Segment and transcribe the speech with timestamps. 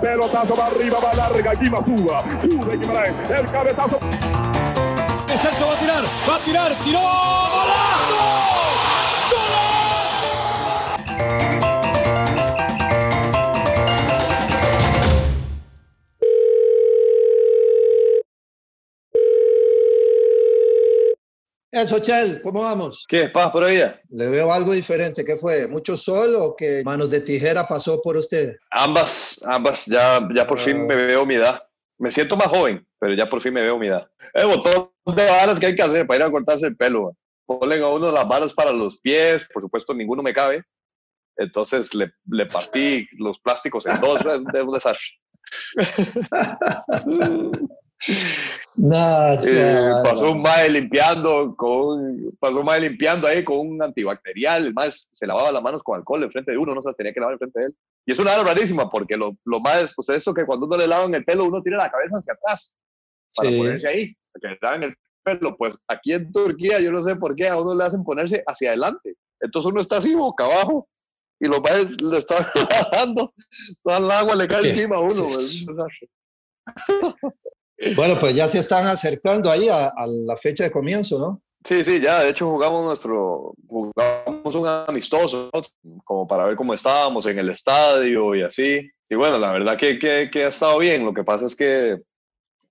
[0.00, 2.24] Pelotazo va arriba, va larga, aquí Suba.
[2.40, 3.98] Sube Guimaraes, el cabezazo.
[5.40, 8.40] Celso va a tirar, va a tirar, tiró, golazo.
[21.80, 23.06] Eso, Chel, ¿cómo vamos?
[23.08, 23.80] ¿Qué paz por ahí?
[24.10, 25.24] Le veo algo diferente.
[25.24, 25.66] ¿Qué fue?
[25.66, 28.54] ¿Mucho sol o que manos de tijera pasó por usted?
[28.70, 29.86] Ambas, ambas.
[29.86, 31.62] Ya, ya por fin me veo mi edad.
[31.96, 34.06] Me siento más joven, pero ya por fin me veo mi edad.
[34.34, 37.16] El botón de varas que hay que hacer para ir a cortarse el pelo.
[37.46, 40.62] Ponen a uno las varas para los pies, por supuesto ninguno me cabe.
[41.38, 45.06] Entonces le, le partí los plásticos en dos, es un desastre.
[48.76, 54.66] No, eh, pasó un mae limpiando con pasó un mae limpiando ahí con un antibacterial
[54.66, 57.20] el mae se lavaba las manos con alcohol enfrente de uno no se tenía que
[57.20, 57.76] lavar enfrente de él.
[58.06, 60.86] Y es una hora rarísima porque lo, lo más pues eso que cuando uno le
[60.86, 62.78] lavan el pelo uno tira la cabeza hacia atrás
[63.36, 65.56] para ponerse ahí que le lavan el pelo.
[65.58, 68.70] Pues aquí en Turquía yo no sé por qué a uno le hacen ponerse hacia
[68.70, 69.16] adelante.
[69.40, 70.88] Entonces uno está así boca abajo
[71.38, 72.46] y los maes le están
[72.92, 73.34] lavando
[73.82, 75.10] toda el agua le cae encima a uno.
[77.96, 81.42] Bueno, pues ya se están acercando ahí a, la fecha de comienzo, ¿no?
[81.64, 85.50] Sí, sí, ya, de hecho jugamos nuestro, jugamos un amistoso,
[86.04, 88.90] como para ver cómo estábamos en el estadio y así.
[89.08, 92.00] Y bueno, la verdad que, que, ha estado bien, lo que pasa es que,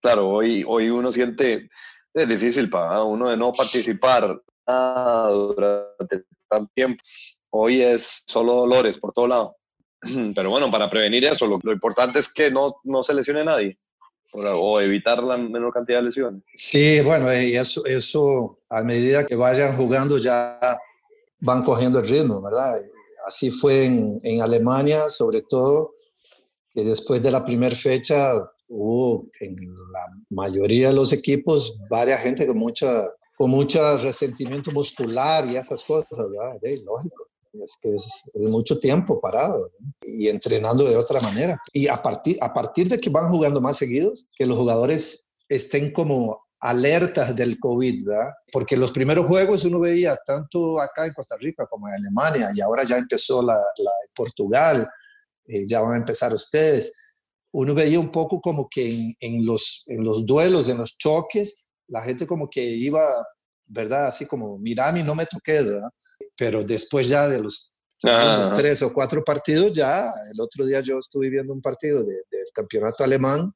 [0.02, 1.70] claro, hoy, hoy uno siente,
[2.14, 7.04] es difícil para uno de no participar durante tanto tiempo.
[7.52, 9.56] Hoy es solo dolores por todo lado.
[10.36, 13.78] Pero bueno, para prevenir eso, lo, lo importante es que no, no se lesione nadie
[14.34, 16.44] o evitar la menor cantidad de lesiones.
[16.54, 20.60] Sí, bueno, y eso, eso a medida que vayan jugando ya
[21.40, 22.82] van cogiendo el ritmo, ¿verdad?
[23.26, 25.96] Así fue en, en Alemania, sobre todo,
[26.74, 28.34] que después de la primera fecha
[28.68, 29.56] hubo en
[29.92, 35.82] la mayoría de los equipos varias gente con mucha con mucho resentimiento muscular y esas
[35.84, 36.60] cosas, ¿verdad?
[36.84, 39.72] lógico es que es, mucho tiempo parado
[40.02, 41.60] y entrenando de otra manera.
[41.74, 45.92] Y a partir, a partir de que van jugando más seguidos, que los jugadores estén
[45.92, 48.32] como alertas del COVID, ¿verdad?
[48.52, 52.62] Porque los primeros juegos uno veía tanto acá en Costa Rica como en Alemania y
[52.62, 54.88] ahora ya empezó la, la Portugal,
[55.48, 56.94] eh, ya van a empezar ustedes.
[57.52, 62.02] Uno veía un poco como que en, los, en los duelos, en los choques, la
[62.02, 63.04] gente como que iba,
[63.68, 64.08] ¿verdad?
[64.08, 65.90] Así como, mira, a mí no me toqué, ¿verdad?
[66.40, 68.54] Pero después ya de los ah.
[68.56, 73.04] tres o cuatro partidos, ya el otro día yo estuve viendo un partido del campeonato
[73.04, 73.52] alemán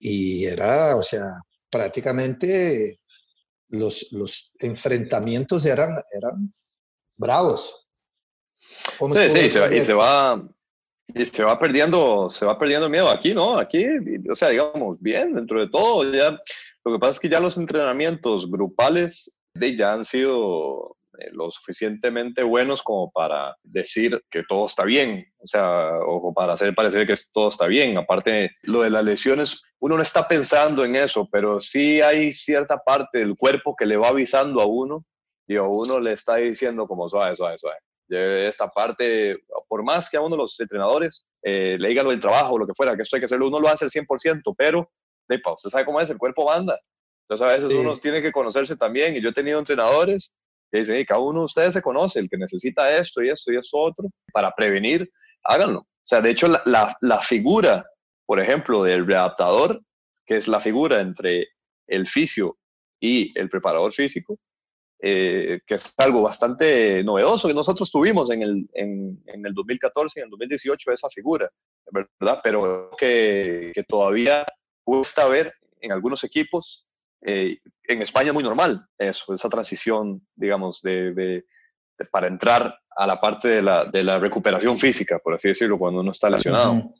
[0.00, 2.98] y era, o sea, prácticamente
[3.68, 6.52] los, los enfrentamientos eran, eran
[7.16, 7.86] bravos.
[8.98, 10.48] Sí, sí, se va, y se va,
[11.14, 13.56] y se va perdiendo, se va perdiendo miedo aquí, ¿no?
[13.56, 13.86] Aquí,
[14.28, 16.36] o sea, digamos, bien, dentro de todo, ya,
[16.84, 21.50] lo que pasa es que ya los entrenamientos grupales de, ya han sido eh, lo
[21.50, 27.06] suficientemente buenos como para decir que todo está bien, o sea, o para hacer parecer
[27.06, 27.96] que todo está bien.
[27.96, 32.78] Aparte, lo de las lesiones, uno no está pensando en eso, pero sí hay cierta
[32.78, 35.04] parte del cuerpo que le va avisando a uno
[35.46, 37.78] y a uno le está diciendo como suave, suave, suave.
[38.08, 39.36] Esta parte,
[39.68, 42.66] por más que a uno los entrenadores eh, le digan lo del trabajo o lo
[42.66, 44.90] que fuera, que esto hay que hacerlo, uno lo hace al 100%, pero,
[45.28, 46.78] usted sabe cómo es, el cuerpo manda.
[47.28, 50.32] Entonces a veces uno tiene que conocerse también y yo he tenido entrenadores
[50.76, 53.56] que dicen, cada uno de ustedes se conoce, el que necesita esto y esto y
[53.56, 55.10] esto otro, para prevenir,
[55.44, 55.80] háganlo.
[55.80, 57.84] O sea, de hecho, la, la, figura,
[58.26, 59.80] por ejemplo, del readaptador,
[60.24, 61.48] que es la figura entre
[61.86, 62.58] el fisio
[63.00, 64.38] y el preparador físico,
[65.00, 70.18] eh, que es algo bastante novedoso que nosotros tuvimos en el, en, en el 2014
[70.18, 71.50] y en el 2018 esa figura,
[71.90, 72.40] ¿verdad?
[72.42, 74.44] Pero que, que todavía
[74.84, 76.85] cuesta ver en algunos equipos
[77.28, 81.44] eh, en España es muy normal eso, esa transición, digamos, de,
[82.12, 86.00] para entrar a la parte de la, de la, recuperación física, por así decirlo, cuando
[86.00, 86.94] uno está lesionado.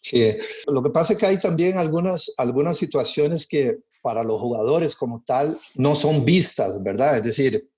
[0.00, 0.34] Sí,
[0.66, 5.22] lo que pasa es que hay también algunas, algunas situaciones que para los jugadores como
[5.22, 7.16] tal no son vistas, ¿verdad?
[7.16, 7.68] Es decir,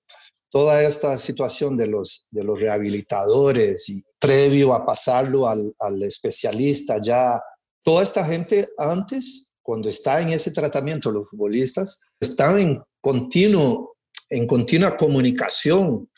[0.51, 7.01] toda esta situación de los, de los rehabilitadores y previo a pasarlo al, al especialista
[7.01, 7.43] ya,
[7.83, 13.97] toda esta gente antes cuando está en ese tratamiento los futbolistas, están en, continuo,
[14.31, 16.09] en continua comunicación,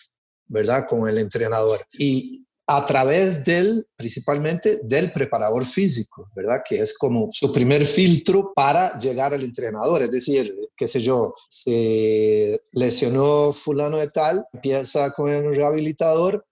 [0.46, 1.84] ¿verdad?, con el entrenador.
[1.98, 6.62] Y a través del, principalmente del preparador físico, ¿verdad?
[6.64, 10.02] Que es como su primer filtro para llegar al entrenador.
[10.02, 16.46] Es decir, qué sé yo, se lesionó fulano de tal, empieza con el rehabilitador,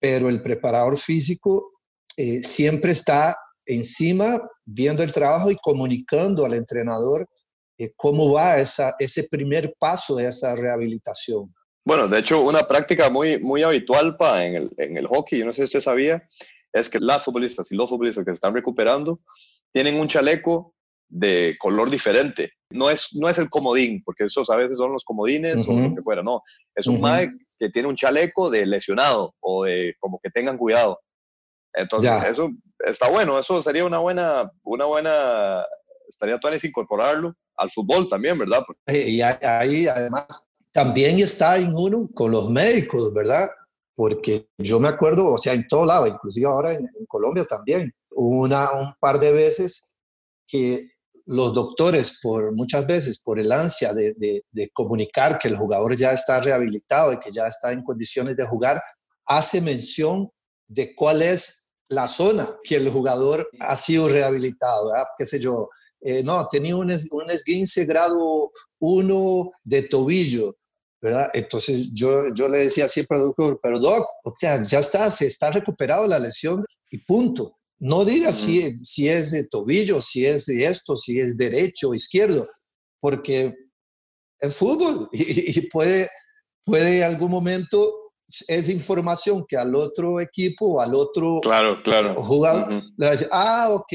[0.00, 1.72] pero el preparador físico
[2.16, 3.36] eh, siempre está
[3.66, 7.28] encima viendo el trabajo y comunicando al entrenador
[7.78, 11.54] eh, cómo va esa, ese primer paso de esa rehabilitación.
[11.84, 15.46] Bueno, de hecho, una práctica muy, muy habitual pa, en, el, en el hockey, yo
[15.46, 16.22] no sé si usted sabía,
[16.72, 19.20] es que las futbolistas y los futbolistas que se están recuperando
[19.72, 20.74] tienen un chaleco
[21.08, 22.52] de color diferente.
[22.70, 25.94] No es, no es el comodín, porque esos a veces son los comodines o lo
[25.94, 26.42] que fuera, no.
[26.74, 30.98] Es un uh que tiene un chaleco de lesionado o de como que tengan cuidado.
[31.74, 35.64] Entonces, eso está bueno, eso sería una buena, una buena,
[36.08, 38.62] estaría todo incorporarlo al fútbol también, ¿verdad?
[38.86, 40.26] Y ahí además
[40.72, 43.48] también está en uno con los médicos, ¿verdad?
[43.94, 48.70] Porque yo me acuerdo, o sea, en todo lado, inclusive ahora en, Colombia también, una,
[48.72, 49.92] un par de veces
[50.46, 50.88] que
[51.26, 54.14] los doctores, por muchas veces, por el ansia de,
[54.50, 58.46] de, comunicar que el jugador ya está rehabilitado y que ya está en condiciones de
[58.46, 58.82] jugar,
[59.26, 60.30] hace mención
[60.66, 61.61] de cuál es
[61.92, 65.06] la zona que el jugador ha sido rehabilitado, ¿verdad?
[65.16, 65.68] qué sé yo,
[66.00, 68.50] eh, no, tenía un, un esguince grado
[68.80, 70.56] 1 de tobillo,
[71.00, 71.30] ¿verdad?
[71.34, 75.26] Entonces yo, yo le decía siempre al doctor, pero doc, o sea, ya está, se
[75.26, 77.58] está recuperado la lesión y punto.
[77.78, 81.94] No diga si, si es de tobillo, si es de esto, si es derecho o
[81.94, 82.48] izquierdo,
[83.00, 83.54] porque
[84.40, 86.08] es fútbol y, y puede,
[86.64, 88.01] puede algún momento
[88.48, 92.14] es información que al otro equipo o al otro claro, claro.
[92.14, 93.92] jugador le va a decir, ah, ok,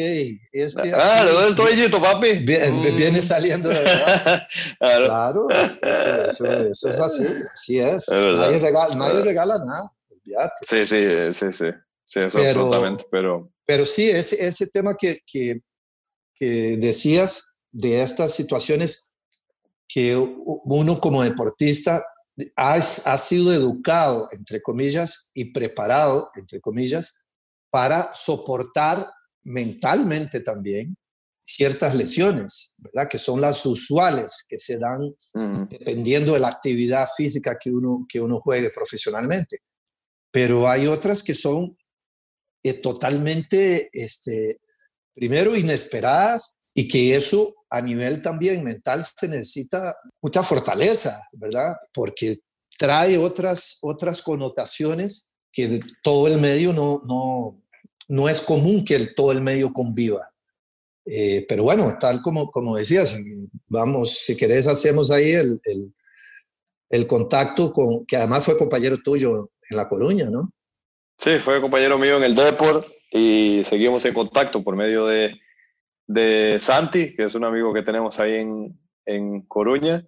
[0.51, 2.39] este ah, lo del toallito, papi.
[2.45, 3.21] Viene, mm.
[3.21, 4.43] saliendo de verdad.
[4.79, 8.07] claro, eso, eso, es así, así es.
[8.09, 9.91] nadie, regala, nadie regala nada,
[10.61, 11.51] Sí, sí, sí, sí,
[12.05, 13.51] sí, eso pero, absolutamente, pero...
[13.65, 15.61] Pero sí, ese, ese tema que, que,
[16.35, 19.11] que decías de estas situaciones
[19.87, 22.03] que uno como deportista
[22.55, 27.27] ha sido educado, entre comillas, y preparado, entre comillas,
[27.69, 29.07] para soportar
[29.43, 30.95] mentalmente también
[31.43, 33.07] ciertas lesiones, ¿verdad?
[33.09, 35.15] Que son las usuales que se dan
[35.69, 39.59] dependiendo de la actividad física que uno, que uno juegue profesionalmente.
[40.29, 41.77] Pero hay otras que son
[42.63, 44.59] eh, totalmente, este,
[45.13, 51.75] primero, inesperadas y que eso a nivel también mental se necesita mucha fortaleza, ¿verdad?
[51.93, 52.39] Porque
[52.77, 57.61] trae otras, otras connotaciones que todo el medio no, no,
[58.07, 60.31] no es común que el, todo el medio conviva.
[61.05, 63.15] Eh, pero bueno, tal como, como decías,
[63.67, 65.93] vamos, si querés hacemos ahí el, el,
[66.89, 70.51] el, contacto con, que además fue compañero tuyo en La Coruña, ¿no?
[71.17, 75.39] Sí, fue compañero mío en el Deport y seguimos en contacto por medio de,
[76.07, 80.03] de Santi, que es un amigo que tenemos ahí en, en Coruña.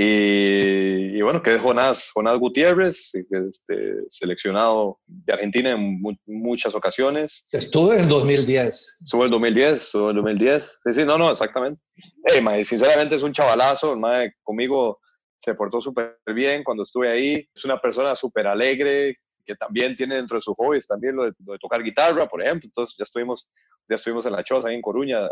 [0.00, 7.48] Y, bueno, que es Jonás, Jonás Gutiérrez, este, seleccionado de Argentina en muchas ocasiones.
[7.50, 8.98] Estuvo en 2010.
[9.02, 10.80] Estuvo en 2010, estuvo en 2010.
[10.84, 11.82] Sí, sí, no, no, exactamente.
[12.22, 15.00] Hey, sinceramente es un chavalazo, el conmigo
[15.36, 17.48] se portó súper bien cuando estuve ahí.
[17.52, 19.16] Es una persona súper alegre,
[19.48, 22.66] que también tiene dentro de sus hobbies también lo de, tocar guitarra, por ejemplo.
[22.66, 23.48] Entonces ya estuvimos,
[23.88, 25.26] ya estuvimos en la choza ahí en Coruña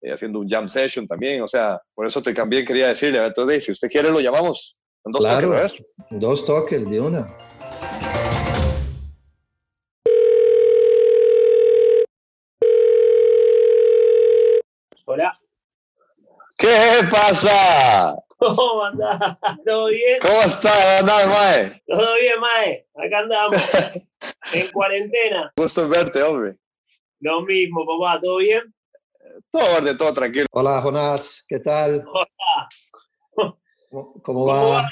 [0.00, 1.42] eh, haciendo un jam session también.
[1.42, 5.10] O sea, por eso te también quería decirle, entonces si usted quiere lo llamamos en
[5.10, 5.84] dos claro, toques.
[6.10, 7.26] Dos toques de una.
[15.06, 15.32] Hola.
[16.56, 18.16] ¿Qué pasa?
[18.38, 19.38] ¿Cómo andás?
[19.64, 20.18] ¿Todo bien?
[20.20, 21.00] ¿Cómo estás?
[21.00, 21.82] ¿Andás, Mae?
[21.86, 22.86] Todo bien, Mae.
[22.94, 23.56] Acá andamos.
[24.52, 25.52] en cuarentena.
[25.56, 26.56] Gusto verte, hombre.
[27.20, 28.20] Lo mismo, papá.
[28.20, 28.74] ¿Todo bien?
[29.50, 30.46] Todo verde, todo tranquilo.
[30.52, 31.44] Hola, Jonás.
[31.48, 32.04] ¿Qué tal?
[32.06, 32.68] Hola.
[34.22, 34.86] ¿Cómo, va?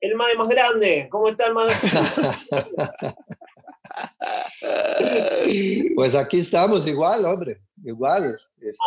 [0.00, 1.08] El Mae más grande.
[1.10, 1.68] ¿Cómo está el Mae?
[5.96, 7.60] pues aquí estamos igual, hombre.
[7.84, 8.36] Igual.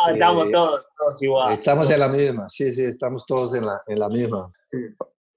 [0.02, 1.52] ah, estamos este, todos, todos, igual.
[1.52, 4.50] Estamos en la misma, sí, sí, estamos todos en la, en la misma.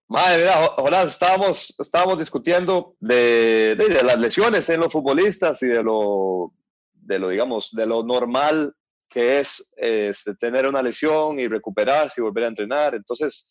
[0.08, 5.82] Madre mira, Jonás, estábamos, estábamos discutiendo de, de, las lesiones en los futbolistas y de
[5.82, 6.54] lo,
[6.94, 8.74] de lo, digamos, de lo normal
[9.08, 12.96] que es este, tener una lesión y recuperarse y volver a entrenar.
[12.96, 13.50] Entonces,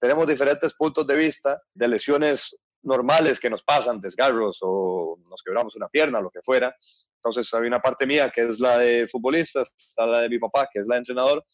[0.00, 5.76] tenemos diferentes puntos de vista de lesiones normales que nos pasan, desgarros o nos quebramos
[5.76, 6.74] una pierna, lo que fuera,
[7.22, 10.68] entonces había una parte mía que es la de futbolistas, está la de mi papá
[10.72, 11.44] que es la entrenador.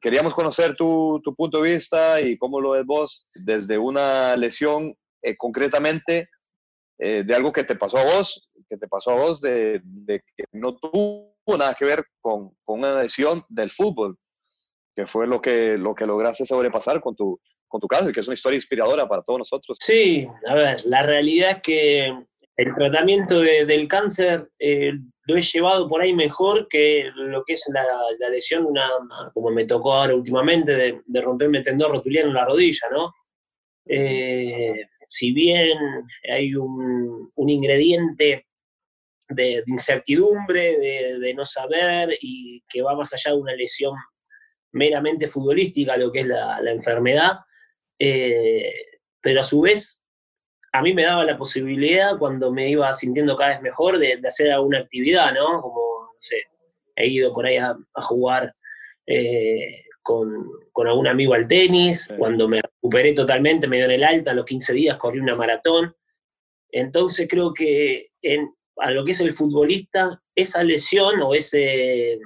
[0.00, 4.94] Queríamos conocer tu, tu punto de vista y cómo lo ves vos desde una lesión
[5.22, 6.28] eh, concretamente
[6.98, 10.20] eh, de algo que te pasó a vos, que te pasó a vos de, de
[10.36, 14.18] que no tuvo nada que ver con, con, una lesión del fútbol,
[14.94, 18.26] que fue lo que, lo que lograste sobrepasar con tu, con tu caso, que es
[18.26, 19.78] una historia inspiradora para todos nosotros.
[19.80, 22.06] Sí, a ver, la realidad es que
[22.56, 24.94] el tratamiento del cáncer eh,
[25.26, 27.84] lo he llevado por ahí mejor que lo que es la,
[28.30, 28.88] lesión, una,
[29.32, 33.12] como me tocó ahora últimamente, de, de romperme el tendón rotuliano en la rodilla, ¿no?
[33.88, 35.78] Eh, si bien
[36.30, 38.46] hay un, ingrediente
[39.30, 40.78] de, incertidumbre,
[41.18, 43.94] de, no saber y que va más allá de una lesión
[44.72, 47.38] meramente futbolística, lo que es la, enfermedad,
[47.98, 48.72] eh,
[49.20, 50.06] pero a su vez
[50.72, 54.52] a mí me daba la posibilidad cuando me iba sintiendo cada vez mejor de, hacer
[54.52, 55.60] alguna actividad, ¿no?
[55.62, 56.42] Como, no sé,
[56.94, 58.54] he ido por ahí a, jugar
[59.06, 60.46] eh, con,
[60.86, 64.44] algún amigo al tenis, cuando me recuperé totalmente, me dio en el alta, a los
[64.44, 65.94] 15 días corrí una maratón.
[66.70, 72.20] Entonces creo que en, a lo que es el futbolista, esa lesión o ese, eh,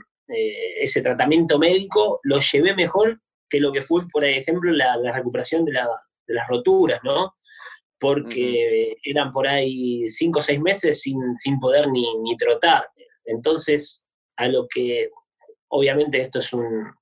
[0.80, 3.20] ese tratamiento médico lo llevé mejor
[3.52, 7.34] que lo que fue, por ejemplo, la, recuperación de, de las roturas, ¿no?
[8.02, 12.88] porque eran por ahí cinco o seis meses sin, poder ni, trotar.
[13.24, 14.04] Entonces,
[14.36, 15.08] a lo que,
[15.68, 16.92] obviamente esto es un,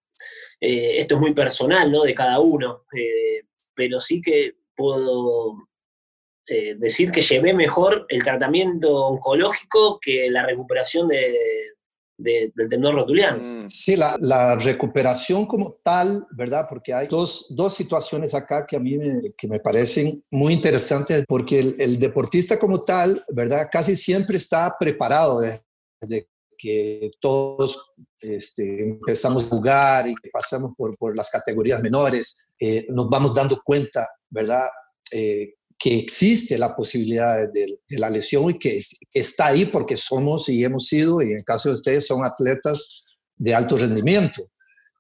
[0.60, 2.02] eh, esto es muy personal, ¿no?
[2.02, 5.54] De cada uno, eh, pero sí que puedo
[6.46, 11.34] eh, decir que llevé mejor el tratamiento oncológico que la recuperación de,
[12.22, 13.64] del tendón rotuliano.
[13.64, 13.70] Mm.
[13.70, 16.66] Sí, la, la, recuperación como tal, ¿verdad?
[16.68, 21.24] Porque hay dos, dos situaciones acá que a mí me, que me parecen muy interesantes,
[21.26, 23.68] porque el, el, deportista como tal, ¿verdad?
[23.70, 26.28] Casi siempre está preparado desde
[26.60, 33.08] que todos este, empezamos a jugar y pasamos por, por las categorías menores, eh, nos
[33.08, 34.68] vamos dando cuenta, ¿verdad?
[35.10, 38.78] Eh, que existe la posibilidad de, la lesión y que,
[39.14, 43.02] está ahí porque somos y hemos sido, y en el caso de ustedes, son atletas
[43.36, 44.50] de alto rendimiento.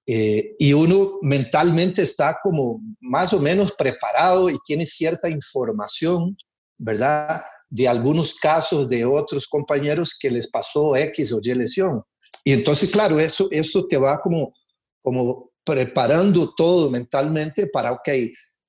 [0.06, 6.34] Eh, y uno mentalmente está como más o menos preparado y tiene cierta información,
[6.78, 7.42] ¿verdad?
[7.68, 12.02] De algunos casos de otros compañeros que les pasó X o Y lesión.
[12.42, 14.54] Y entonces, claro, eso, eso te va como,
[15.02, 18.08] como preparando todo mentalmente para, ok,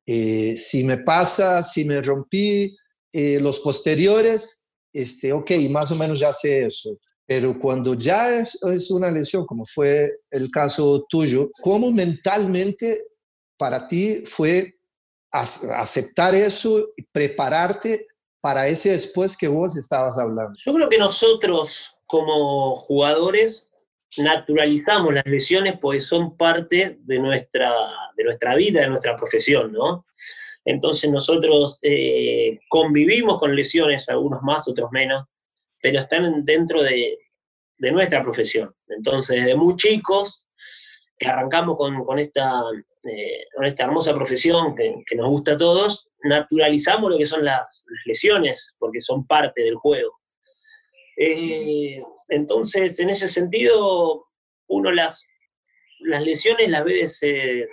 [0.06, 2.76] eh, si me pasa, si me rompí
[3.12, 6.98] eh, los posteriores, este, ok, más o menos ya sé eso.
[7.26, 13.06] Pero cuando ya es, es una lesión, como fue el caso tuyo, ¿cómo mentalmente
[13.58, 14.76] para ti fue
[15.32, 18.08] aceptar eso y prepararte
[18.42, 20.58] para ese después que vos estabas hablando?
[20.66, 23.71] Yo creo que nosotros como jugadores
[24.18, 27.72] naturalizamos las lesiones porque son parte de nuestra,
[28.16, 30.06] de nuestra vida, de nuestra profesión, ¿no?
[30.66, 35.26] Entonces nosotros eh, convivimos con lesiones, algunos más, otros menos,
[35.82, 37.18] pero están dentro de,
[37.80, 38.76] nuestra profesión.
[38.88, 40.46] Entonces, desde muy chicos,
[41.18, 42.62] que arrancamos con, esta,
[43.12, 48.76] eh, esta hermosa profesión que, nos gusta a todos, naturalizamos lo que son las lesiones,
[48.78, 50.21] porque son parte del juego.
[51.18, 51.98] Eh,
[52.30, 54.28] entonces, en ese sentido,
[54.68, 55.30] uno las,
[56.00, 57.70] las lesiones las ve desde,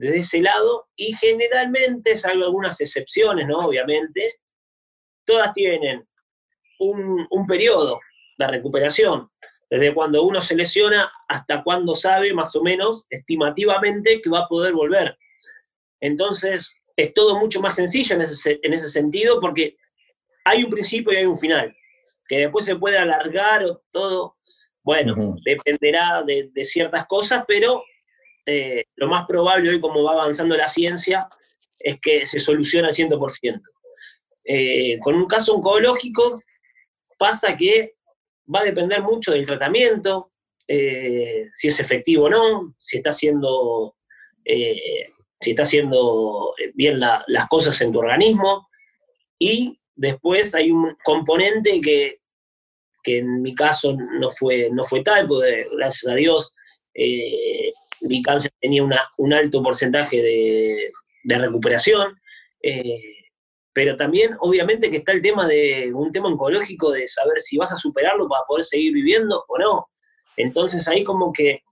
[0.00, 3.58] ese lado y generalmente, salvo algunas excepciones, ¿no?
[3.58, 4.40] Obviamente,
[5.24, 6.08] todas tienen
[6.78, 8.00] un, un periodo
[8.38, 9.30] de recuperación,
[9.70, 14.48] desde cuando uno se lesiona hasta cuando sabe más o menos estimativamente que va a
[14.48, 15.16] poder volver.
[16.00, 19.76] Entonces, es todo mucho más sencillo en ese, en ese sentido porque
[20.44, 21.74] hay un principio y hay un final
[22.32, 24.38] que después se puede alargar o todo,
[24.82, 27.84] bueno, dependerá de, ciertas cosas, pero
[28.46, 31.28] eh, lo más probable hoy como va avanzando la ciencia
[31.78, 33.60] es que se soluciona al 100%.
[34.44, 36.40] Eh, con un caso oncológico
[37.18, 37.96] pasa que
[38.52, 40.30] va a depender mucho del tratamiento,
[40.66, 43.94] eh, si es efectivo o no, si está haciendo,
[44.42, 48.70] si está haciendo bien las cosas en tu organismo
[49.38, 52.21] y después hay un componente que
[53.02, 56.54] que en mi caso no fue, no fue tal, porque gracias a Dios
[56.94, 58.82] eh, mi cáncer tenía
[59.18, 62.18] un alto porcentaje de, recuperación.
[62.62, 63.00] Eh,
[63.72, 67.72] pero también, obviamente, que está el tema de un tema oncológico de saber si vas
[67.72, 69.88] a superarlo para poder seguir viviendo o no.
[70.36, 71.62] Entonces ahí como que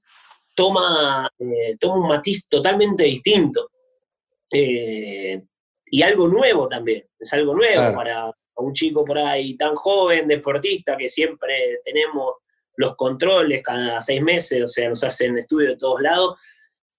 [0.55, 3.71] toma, eh, toma un matiz totalmente distinto.
[5.93, 10.97] y algo nuevo también, es algo nuevo para, un chico por ahí tan joven, deportista,
[10.97, 12.35] que siempre tenemos
[12.77, 16.39] los controles cada seis meses, o sea, nos hacen estudios de todos lados,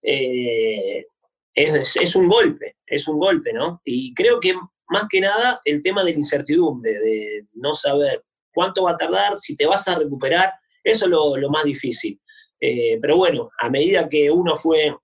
[0.01, 1.05] eh,
[1.53, 3.81] es, un golpe, es un golpe, ¿no?
[3.83, 4.53] Y creo que
[4.87, 9.37] más que nada el tema de la incertidumbre, de no saber cuánto va a tardar,
[9.37, 10.53] si te vas a recuperar,
[10.83, 12.19] eso es lo, más difícil.
[12.59, 14.95] Eh, pero bueno, a medida que uno fue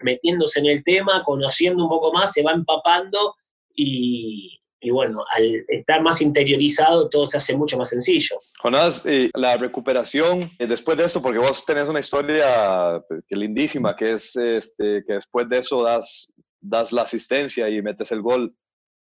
[0.00, 3.36] metiéndose en el tema, conociendo un poco más, se va empapando
[3.74, 8.40] y, y bueno, al estar más interiorizado todo se hace mucho más sencillo.
[8.58, 14.12] Jonás, la recuperación eh, después de esto, porque vos tenés una historia pues, lindísima, que
[14.12, 18.54] es este, que después de eso das, das la asistencia y metes el gol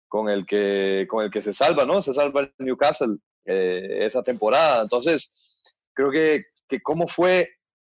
[0.07, 2.01] con el que, con el que se salva, ¿no?
[2.01, 4.81] Se salva el Newcastle eh, esa temporada.
[4.83, 5.61] Entonces,
[5.93, 7.49] creo que, que cómo fue,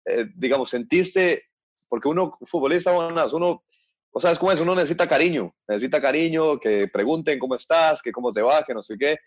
[0.05, 1.43] eh, digamos, sentiste,
[1.88, 3.63] porque uno, futbolista, uno,
[4.12, 8.12] o sea, es como es, uno necesita cariño, necesita cariño, que pregunten cómo estás, que
[8.12, 9.18] cómo te va, que no sé qué.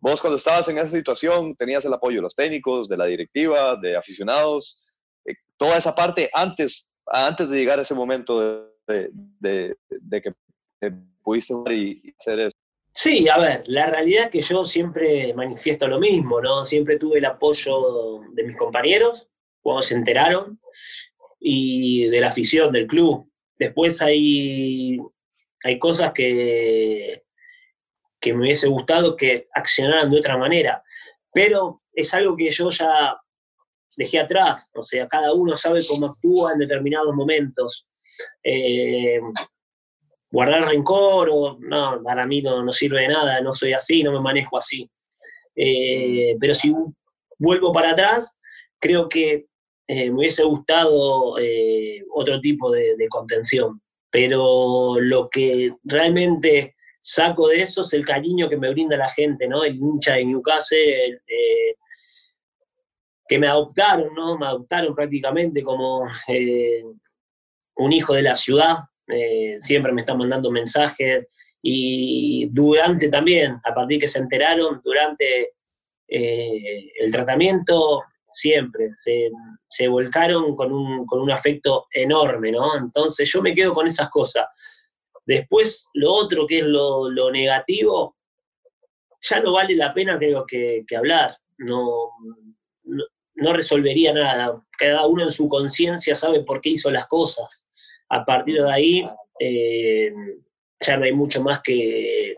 [0.00, 3.76] Vos cuando estabas en esa situación tenías el apoyo de los técnicos, de la directiva,
[3.76, 4.84] de aficionados,
[5.24, 9.76] eh, toda esa parte antes, antes de llegar a ese momento de,
[10.10, 12.56] que pudiste y hacer eso.
[12.94, 16.66] Sí, a ver, la realidad es que yo siempre manifiesto lo mismo, ¿no?
[16.66, 19.28] Siempre tuve el apoyo de mis compañeros
[19.62, 20.60] cuando se enteraron
[21.40, 23.31] y de la afición del club.
[23.62, 24.98] Después hay,
[25.62, 27.22] hay cosas que,
[28.20, 30.82] que me hubiese gustado que accionaran de otra manera.
[31.32, 33.16] Pero es algo que yo ya
[33.96, 34.68] dejé atrás.
[34.74, 37.88] O sea, cada uno sabe cómo actúa en determinados momentos.
[38.42, 39.20] Eh,
[40.28, 44.10] guardar rencor o no, para mí no, no, sirve de nada, no soy así, no
[44.10, 44.90] me manejo así.
[45.54, 46.74] Eh, pero si
[47.38, 48.36] vuelvo para atrás,
[48.80, 49.46] creo que
[49.86, 51.36] eh, me hubiese gustado
[52.14, 53.80] otro tipo de, contención.
[54.10, 59.48] Pero lo que realmente saco de eso es el cariño que me brinda la gente,
[59.48, 59.64] ¿no?
[59.64, 61.76] El hincha de Newcastle, eh,
[63.26, 64.38] que me adoptaron, ¿no?
[64.38, 66.84] Me adoptaron prácticamente como eh,
[67.76, 68.76] un hijo de la ciudad,
[69.08, 71.26] eh, siempre me están mandando mensajes
[71.60, 75.54] y durante también, a partir que se enteraron, durante
[76.14, 79.30] el tratamiento, siempre se,
[79.68, 82.76] se volcaron con un, con un afecto enorme, ¿no?
[82.76, 84.46] Entonces yo me quedo con esas cosas
[85.24, 88.16] Después, lo otro que es lo, negativo,
[89.20, 91.34] ya no vale la pena, creo, que, hablar.
[91.58, 92.10] No,
[93.34, 94.62] no, resolvería nada.
[94.76, 97.68] Cada uno en su conciencia sabe por qué hizo las cosas.
[98.08, 99.04] A partir de ahí,
[99.38, 100.12] eh,
[100.80, 102.34] ya no hay mucho más que,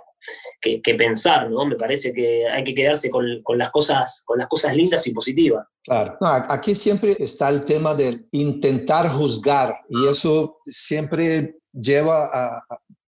[0.60, 1.66] que, pensar, ¿no?
[1.66, 3.26] Me parece que hay que quedarse con,
[3.58, 5.66] las, cosas, con las cosas lindas y positivas.
[5.82, 12.64] Claro, aquí siempre está el tema de intentar juzgar y eso siempre lleva a,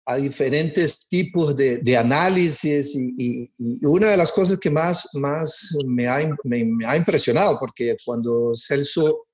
[0.07, 5.77] a diferentes tipos de, de análisis y, y, una de las cosas que más, más
[5.87, 9.27] me, ha, me, me ha impresionado, porque cuando Celso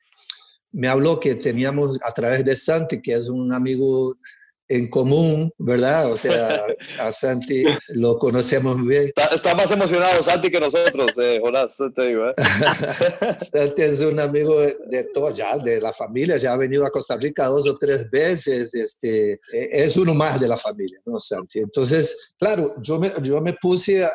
[0.72, 4.18] me habló que teníamos a través de Santi, que es un amigo
[4.68, 6.10] en común, ¿verdad?
[6.10, 6.64] O sea,
[6.98, 9.10] a Santi lo conocemos bien.
[9.32, 12.28] Está, más emocionado Santi que nosotros, eh, Jonás, te digo.
[12.28, 12.34] ¿eh?
[13.38, 17.16] Santi es un amigo de, todo ya, de la familia, ya ha venido a Costa
[17.16, 19.38] Rica dos o tres veces, este, e,
[19.72, 21.60] es uno más de la familia, ¿no, Santi?
[21.60, 24.10] Entonces, claro, yo me, yo me puse a,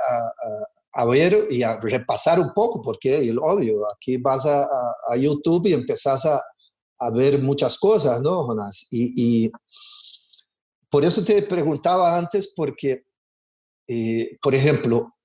[0.94, 5.74] a, ver y a repasar un poco, porque, obvio, aquí vas a, a YouTube y
[5.74, 6.44] empezás a,
[7.00, 8.88] a ver muchas cosas, ¿no, Jonás?
[8.92, 9.52] y, y
[10.92, 13.06] por eso te preguntaba antes, porque,
[13.88, 15.16] eh, por ejemplo,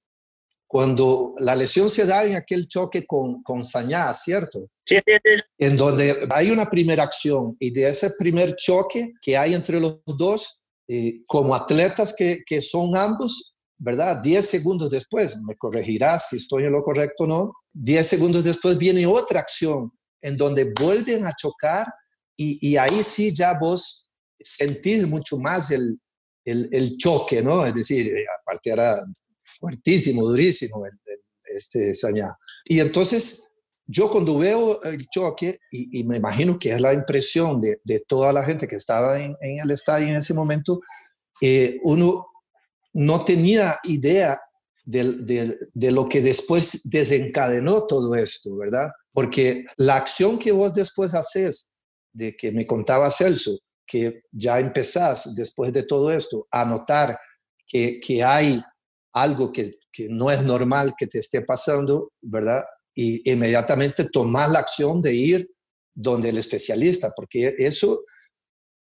[0.68, 4.70] cuando la lesión se da en aquel choque con, con Sañá, ¿cierto?
[4.85, 5.42] Sí, sí, sí.
[5.59, 9.98] En donde hay una primera acción y de ese primer choque que hay entre los
[10.07, 14.22] dos, eh, como atletas que, que son ambos, ¿verdad?
[14.22, 18.79] Diez segundos después, me corregirás si estoy en lo correcto o no, diez segundos después
[18.79, 21.87] viene otra acción en donde vuelven a chocar
[22.37, 24.05] y, y ahí sí ya vos
[24.38, 25.99] sentir mucho más el,
[26.44, 27.64] el, choque, ¿no?
[27.66, 29.05] Es decir, eh, aparte era
[29.40, 30.85] fuertísimo, durísimo
[31.44, 32.37] este Sañá.
[32.64, 33.46] Y entonces
[33.87, 38.33] yo cuando veo el choque, y, me imagino que es la impresión de, de toda
[38.33, 40.81] la gente que estaba en, en el estadio en ese momento,
[41.40, 42.27] eh, uno
[42.94, 44.40] no tenía idea
[44.85, 48.90] de, de, lo que después desencadenó todo esto, ¿verdad?
[49.12, 51.68] Porque la acción que vos después haces,
[52.12, 57.18] de que me contaba Celso, que ya empezás después de todo esto a notar
[57.66, 58.61] que, que hay
[59.12, 62.64] algo que, que, no es normal que te esté pasando, ¿verdad?
[62.94, 65.51] Y inmediatamente tomar la acción de ir
[65.94, 68.05] donde el especialista, porque eso,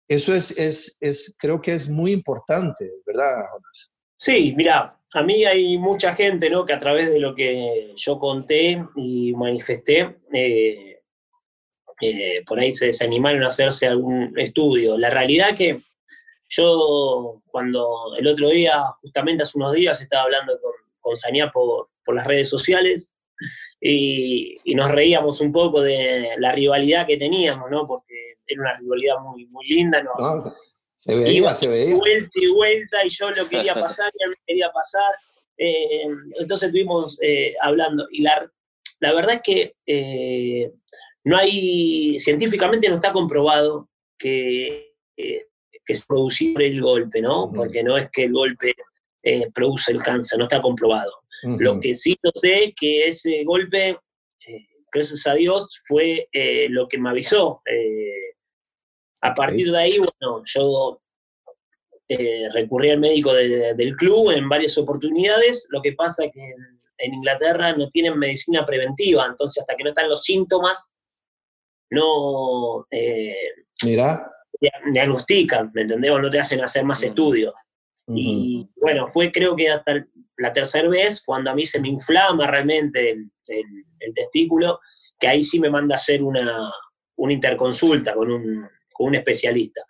[0.08, 3.94] eso es, es, es creo que es muy importante, ¿verdad, Jonas?
[4.18, 6.66] Sí, mira, a mí hay mucha gente, ¿no?
[6.66, 10.95] Que a través de lo que yo conté y manifesté, eh,
[12.02, 14.98] eh, por ahí se, animaron a hacerse algún estudio.
[14.98, 15.82] La realidad que
[16.50, 21.16] yo cuando el otro día, justamente hace unos días, estaba hablando con, con
[21.54, 23.16] por, por, las redes sociales
[23.80, 27.88] y, y, nos reíamos un poco de la rivalidad que teníamos, ¿no?
[27.88, 30.04] Porque era una rivalidad muy, muy linda.
[30.98, 31.96] se veía, se veía.
[31.96, 35.14] Vuelta y vuelta y yo lo quería pasar y él quería pasar.
[35.58, 36.08] Eh,
[36.40, 38.52] entonces estuvimos eh, hablando y la,
[39.00, 40.72] la verdad es que eh,
[41.26, 45.48] no hay, científicamente no está comprobado que, eh,
[45.86, 47.52] que se produce el golpe, ¿no?
[47.54, 48.76] Porque no es que el golpe
[49.24, 51.12] eh, produce el cáncer, no está comprobado.
[51.60, 54.00] Lo que sí sé es que ese golpe,
[54.92, 56.28] gracias a Dios, fue
[56.70, 57.62] lo que me avisó.
[59.22, 61.02] a partir de ahí, bueno, yo
[62.52, 65.68] recurrí al médico del club en varias oportunidades.
[65.70, 66.54] Lo que pasa es que
[66.98, 70.95] en Inglaterra no tienen medicina preventiva, entonces hasta que no están los síntomas,
[71.90, 73.36] no eh,
[73.84, 74.32] Mira.
[74.92, 76.12] diagnostican, ¿me entendés?
[76.12, 77.54] O no te hacen hacer más estudios.
[78.08, 80.06] Y bueno, fue creo que hasta
[80.38, 84.80] la tercera vez cuando a mí se me inflama realmente el, testículo,
[85.20, 86.72] que ahí sí me manda a hacer una,
[87.18, 89.82] interconsulta con un, con un especialista.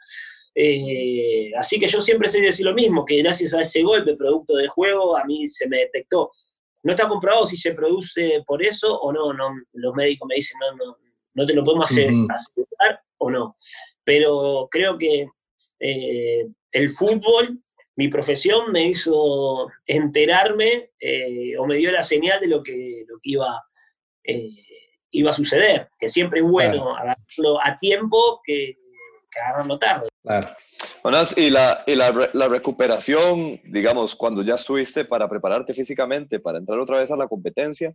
[0.53, 4.55] Eh, así que yo siempre sé decir lo mismo, que gracias a ese golpe, producto
[4.55, 6.31] del juego, a mí se me detectó
[6.86, 9.34] no está comprobado si se produce por eso o no.
[9.34, 10.97] no los médicos me dicen, no, no,
[11.35, 13.57] no te lo podemos hacer, asegurar o no.
[14.03, 15.27] Pero creo que
[15.79, 17.61] eh, el fútbol,
[17.95, 23.17] mi profesión, me hizo enterarme eh, o me dio la señal de lo que, lo
[23.21, 23.63] que iba,
[24.23, 24.49] eh,
[25.11, 25.89] iba a suceder.
[25.99, 28.77] Que siempre es bueno agarrarlo a tiempo que,
[29.31, 30.07] que agarrarlo tarde.
[30.23, 30.55] Claro
[31.35, 36.79] y, la, y la, la, recuperación, digamos, cuando ya estuviste para prepararte físicamente, para entrar
[36.79, 37.93] otra vez a la competencia,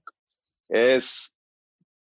[0.69, 1.37] es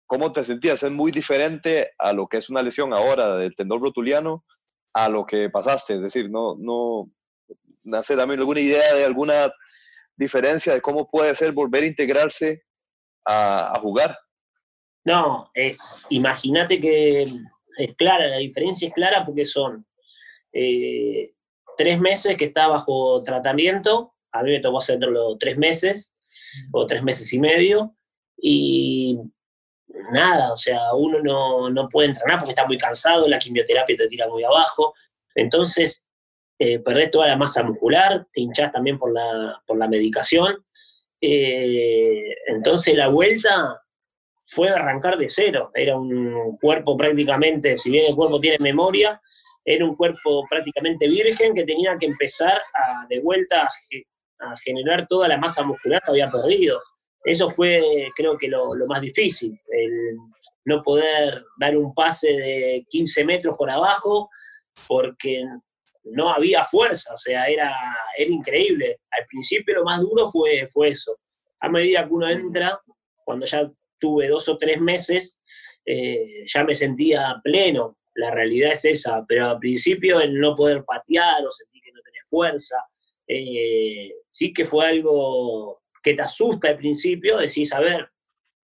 [0.09, 0.83] cómo te sentías.
[0.83, 4.45] Es muy diferente a lo que es una lesión ahora del tendón rotuliano
[4.93, 5.95] a lo que pasaste.
[5.95, 7.09] Es decir, no, no,
[7.85, 9.53] nace, dame alguna idea de alguna
[10.17, 12.65] diferencia de cómo puede ser volver a integrarse
[13.25, 14.19] a, a jugar.
[15.05, 19.87] No, es, imagínate que es clara, la diferencia es clara porque son
[20.53, 21.33] eh,
[21.77, 26.17] tres meses que está bajo tratamiento, a mí me tomó hacerlo tres meses
[26.73, 27.97] o tres meses y medio,
[28.37, 29.19] y
[30.13, 34.09] nada, o sea, uno no, no puede entrenar porque está muy cansado, la quimioterapia te
[34.09, 34.95] tira muy abajo,
[35.35, 36.11] entonces
[36.59, 40.65] eh, perdés toda la masa muscular, te hinchás también por la, por la medicación,
[41.21, 43.83] eh, entonces la vuelta
[44.47, 49.21] fue arrancar de cero, era un cuerpo prácticamente, si bien el cuerpo tiene memoria,
[49.69, 53.69] era un cuerpo prácticamente virgen que tenía que empezar a, de vuelta
[54.41, 56.79] a, generar toda la masa muscular que había perdido.
[57.25, 60.17] Eso fue, creo que, lo, más difícil, el
[60.65, 64.31] no poder dar un pase de 15 metros por abajo
[64.87, 65.43] porque
[66.05, 67.75] no había fuerza, o sea, era,
[68.17, 69.01] era increíble.
[69.11, 71.19] Al principio lo más duro fue, fue eso.
[71.61, 72.81] A medida que uno entra,
[73.25, 75.41] cuando ya tuve dos o tres meses,
[75.85, 80.85] eh, ya me sentía pleno, la realidad es esa, pero al principio el no poder
[80.85, 82.77] patear o sentir que no tenés fuerza,
[83.27, 88.11] eh, sí que fue algo que te asusta al principio, decís, a ver,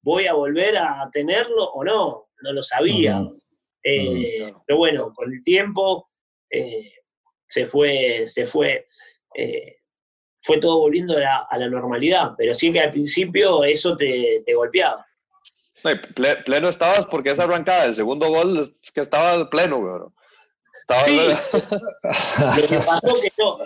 [0.03, 2.29] ¿voy a volver a tenerlo o no?
[2.43, 3.23] No lo sabía.
[3.83, 6.11] Eh, pero bueno, con el tiempo
[6.51, 6.93] eh,
[7.49, 8.87] se fue, se fue,
[10.43, 15.07] fue todo volviendo a la, normalidad, pero sí que al principio eso te golpeaba
[16.45, 20.01] pleno estabas porque esa arrancada del segundo gol es que estaba pleno, güey.
[21.05, 21.16] Sí.
[21.16, 23.59] lo, que pasó que yo,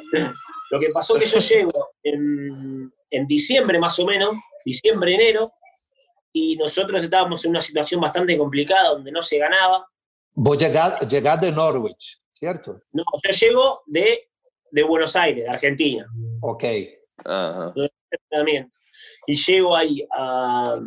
[0.70, 5.52] lo que pasó que yo llego en, en diciembre más o menos, diciembre, enero,
[6.32, 9.86] y nosotros estábamos en una situación bastante complicada donde no se ganaba.
[10.32, 12.80] Vos llegás, de Norwich, ¿cierto?
[12.92, 14.30] No, yo llego de,
[14.70, 16.06] de Buenos Aires, de Argentina.
[16.40, 16.64] Ok.
[17.24, 17.72] Ajá.
[19.26, 20.80] Y llego ahí a,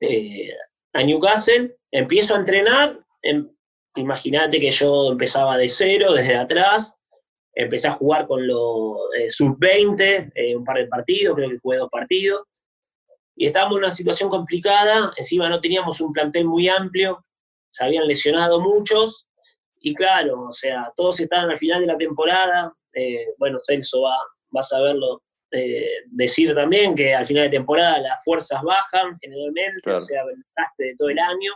[0.00, 0.50] eh,
[0.92, 3.48] a Newcastle, empiezo a entrenar, em,
[3.94, 6.96] imagínate que yo empezaba de cero, desde atrás,
[7.56, 11.78] empecé a jugar con los eh, sub-20, eh, un par de partidos, creo que jugué
[11.78, 12.42] dos partidos,
[13.34, 17.24] y estábamos en una situación complicada, encima no teníamos un plantel muy amplio,
[17.68, 19.26] se habían lesionado muchos,
[19.80, 22.72] y claro, o sea, todos estaban al final de la temporada,
[23.36, 24.16] bueno, Celso va,
[24.54, 29.90] va a saberlo eh, decir también que al final de temporada las fuerzas bajan generalmente,
[29.90, 30.44] o sea, el
[30.76, 31.52] de todo el año.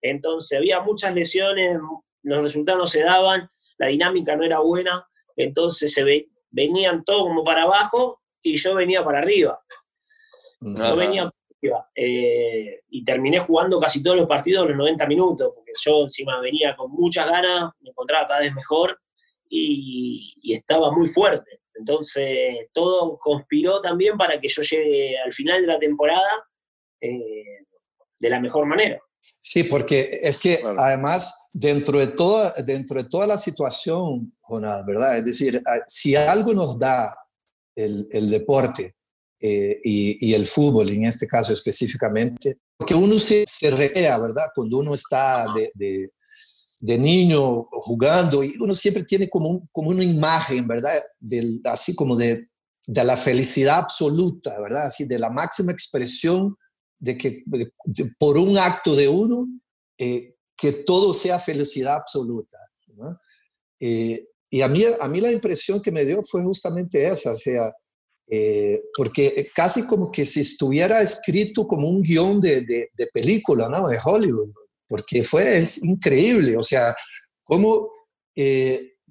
[0.00, 1.78] Entonces había muchas lesiones,
[2.22, 5.06] los resultados no se daban, la dinámica no era buena,
[5.44, 6.04] entonces se
[6.50, 9.60] venían todos como para abajo y yo venía para arriba.
[10.60, 11.90] Yo venía para arriba.
[11.94, 16.76] Eh, y terminé jugando casi todos los partidos los 90 minutos, porque yo encima venía
[16.76, 19.00] con muchas ganas, me encontraba cada vez mejor
[19.50, 21.58] y estaba muy fuerte.
[21.78, 26.48] Entonces, todo conspiró también para que yo llegue al final de la temporada
[27.00, 27.64] eh,
[28.18, 29.00] de la mejor manera.
[29.40, 35.16] Sí, porque es que además, dentro de, toda, dentro de toda la situación, Jonás, ¿verdad?
[35.16, 37.16] Es decir, si algo nos da
[37.74, 38.96] el, el deporte
[39.40, 44.46] eh, y, y, el fútbol en este caso específicamente, porque uno se, se recrea, ¿verdad?
[44.54, 46.10] Cuando uno está de, de,
[46.80, 51.00] de, niño jugando y uno siempre tiene como, como una imagen, ¿verdad?
[51.20, 52.48] Del, así como de,
[52.86, 54.86] de la felicidad absoluta, ¿verdad?
[54.86, 56.56] Así de la máxima expresión
[56.98, 57.44] de que
[58.18, 59.46] por un acto de uno,
[59.96, 62.58] eh, que todo sea felicidad absoluta.
[63.80, 67.36] Eh, y a mí, a mí la impresión que me dio fue justamente esa, o
[67.36, 67.72] sea,
[68.30, 73.88] eh, porque casi como que si estuviera escrito como un guion de, de, película, ¿no?
[73.88, 74.50] De Hollywood,
[74.88, 76.94] porque fue es increíble, o sea,
[77.44, 77.90] como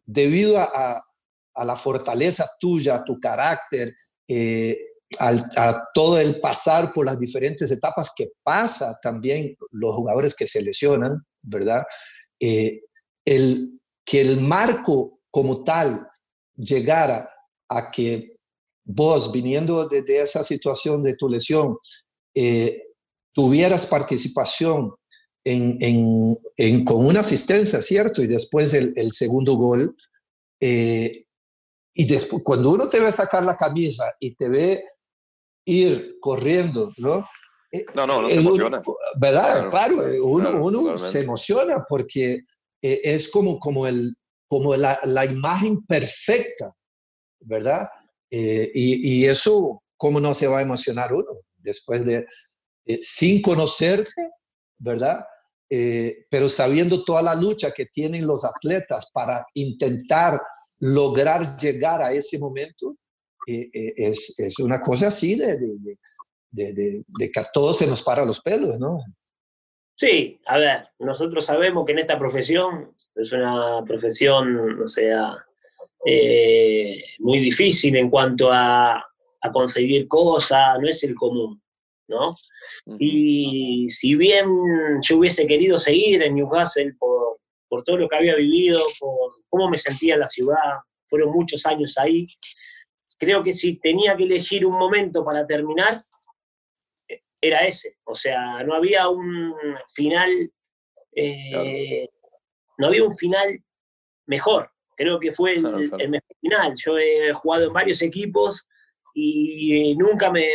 [0.05, 1.03] debido a,
[1.53, 3.95] a, la fortaleza tuya, tu carácter,
[5.19, 10.61] a todo el pasar por las diferentes etapas que pasa también los jugadores que se
[10.61, 11.83] lesionan, ¿verdad?
[12.39, 12.81] Eh,
[13.25, 16.07] el, que el marco como tal
[16.55, 17.29] llegara
[17.69, 18.37] a que
[18.83, 21.77] vos, viniendo de, esa situación de tu lesión,
[22.33, 22.83] eh,
[23.33, 24.93] tuvieras participación
[25.43, 28.21] en, con una asistencia, ¿cierto?
[28.21, 29.95] Y después el, segundo gol.
[30.59, 31.25] Eh,
[31.93, 34.83] y después, cuando uno te ve sacar la camisa y te ve
[35.67, 37.27] ir corriendo, ¿no?
[37.71, 38.81] Eh, no, no, no se emociona.
[39.19, 39.69] ¿Verdad?
[39.69, 42.41] Claro, uno, se emociona porque
[42.81, 44.15] eh, es como, como, el,
[44.47, 46.73] como la, la imagen perfecta,
[47.41, 47.87] ¿verdad?
[48.31, 52.25] Eh, y, y, eso, ¿cómo no se va a emocionar uno después de,
[53.01, 54.29] sin conocerte,
[54.77, 55.25] ¿verdad?
[56.29, 60.41] pero sabiendo toda la lucha que tienen los atletas para intentar
[60.79, 62.95] lograr llegar a ese momento,
[63.47, 65.97] eh, eh, es, es, una cosa así de, de,
[66.51, 68.99] de, de, que a todos se nos para los pelos, ¿no?
[69.95, 75.33] Sí, a ver, nosotros sabemos que en esta profesión es una profesión, o sea,
[76.05, 81.61] eh, muy difícil en cuanto a, a, conseguir cosas, no es el común,
[82.09, 82.35] ¿no?
[82.99, 84.45] Y si bien
[85.01, 89.69] yo hubiese querido seguir en Newcastle por, por todo lo que había vivido, por cómo
[89.69, 92.27] me sentía en la ciudad, fueron muchos años ahí,
[93.17, 96.03] creo que si tenía que elegir un momento para terminar,
[97.41, 97.97] era ese.
[98.03, 99.53] O sea, no había un
[99.89, 100.51] final,
[101.15, 102.09] eh,
[102.77, 103.59] no había un final
[104.25, 104.71] mejor.
[104.95, 106.73] Creo que fue el, mejor final.
[106.75, 108.67] Yo he jugado en varios equipos
[109.13, 110.49] y nunca me,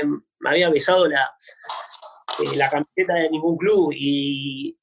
[0.44, 1.31] había besado la,
[2.40, 3.92] eh, la camiseta de ningún club.
[3.94, 4.77] Y,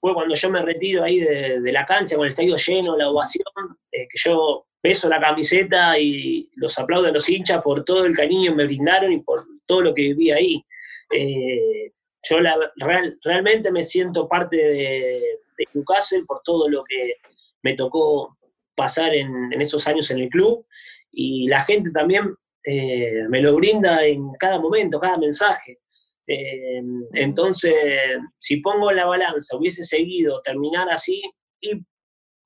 [0.00, 3.42] fue cuando yo me retiro ahí de, la cancha con el estadio lleno, la ovación,
[3.90, 8.16] eh, que yo peso la camiseta y los aplaudo a los hinchas por todo el
[8.16, 10.64] cariño que me brindaron y por todo lo que viví ahí.
[11.12, 11.92] Eh,
[12.28, 12.56] yo la,
[13.22, 15.22] realmente me siento parte de,
[15.56, 17.14] de, Newcastle por todo lo que
[17.62, 18.36] me tocó
[18.74, 20.64] pasar en, esos años en el club
[21.10, 25.80] y la gente también eh, me lo brinda en cada momento, cada mensaje.
[26.26, 26.82] Eh,
[27.14, 27.74] entonces,
[28.38, 31.22] si pongo en la balanza, hubiese seguido terminar así,
[31.60, 31.82] y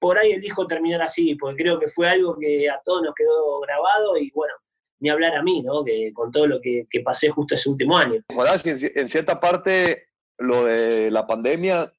[0.02, 3.60] por ahí elijo terminar así, porque creo que fue algo que a todos nos quedó
[3.60, 4.52] grabado y bueno,
[4.98, 5.84] ni hablar a mí, ¿no?
[5.84, 8.20] Que con todo lo que, pasé justo ese último año.
[8.26, 11.92] en, cierta parte lo de la pandemia,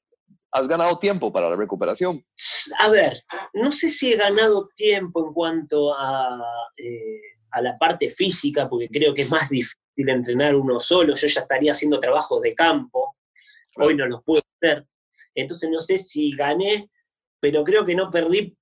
[0.52, 2.22] has ganado tiempo para la recuperación.
[2.78, 6.44] A ver, no sé si he ganado tiempo en cuanto a,
[6.76, 11.26] eh, a la parte física, porque creo que es más difícil entrenar uno solo, yo
[11.26, 13.16] ya estaría haciendo trabajos de campo,
[13.76, 14.86] hoy no los puedo hacer,
[15.34, 16.90] entonces no sé si gané
[17.44, 18.56] pero creo que no perdí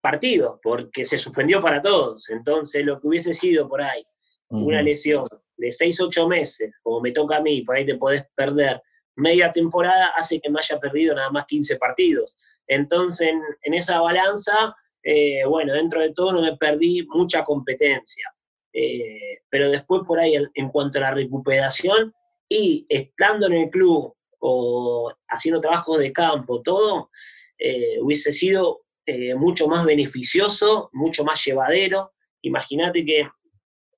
[0.00, 2.30] partido, porque se suspendió para todos.
[2.30, 4.06] Entonces, lo que hubiese sido por ahí,
[4.50, 8.26] una lesión de 6, 8 meses, como me toca a mí, por ahí te podés
[8.36, 8.80] perder
[9.16, 12.36] media temporada, hace que me haya perdido nada más 15 partidos.
[12.68, 14.72] Entonces, en, esa balanza,
[15.02, 18.32] eh, bueno, dentro de todo no me perdí mucha competencia.
[18.72, 22.14] Eh, pero después por ahí, en cuanto a la recuperación
[22.48, 27.10] y estando en el club o haciendo trabajos de campo, todo,
[27.58, 32.12] eh, hubiese sido eh, mucho más beneficioso, mucho más llevadero.
[32.42, 33.28] Imagínate que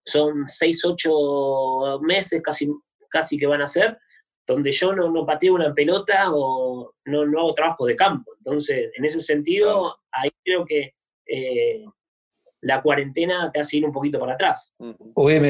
[0.05, 2.71] son 6, 8 meses casi,
[3.09, 3.99] casi que van a ser,
[4.47, 8.33] donde yo no, no pateo una pelota o no, no hago trabajo de campo.
[8.39, 10.95] Entonces, en ese sentido, ahí creo que
[11.27, 11.85] eh,
[12.63, 14.73] la cuarentena te hace ir un poquito para atrás.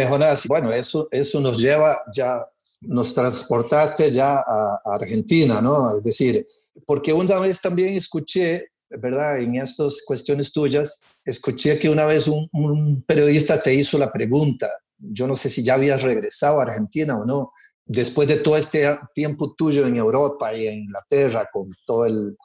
[0.06, 2.44] Jonás, bueno, eso, eso nos lleva ya,
[2.80, 5.98] nos transportaste ya a, Argentina, ¿no?
[5.98, 6.46] Es decir,
[6.86, 9.40] porque una vez también escuché, ¿verdad?
[9.40, 15.26] En estas cuestiones tuyas, escuché que una vez un, periodista te hizo la pregunta, yo
[15.26, 17.52] no sé si ya habías regresado a Argentina o no,
[17.84, 22.36] después de todo este tiempo tuyo en Europa y en Inglaterra, con todo el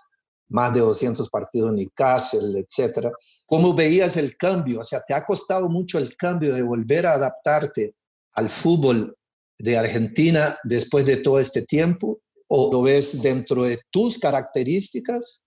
[0.49, 3.11] más de 200 partidos en Newcastle, etcétera,
[3.45, 4.81] ¿cómo veías el cambio?
[4.81, 7.95] O sea, ¿te ha costado mucho el cambio de volver a adaptarte
[8.33, 9.15] al fútbol
[9.57, 12.19] de Argentina después de todo este tiempo?
[12.47, 15.43] ¿O lo ves dentro de tus características?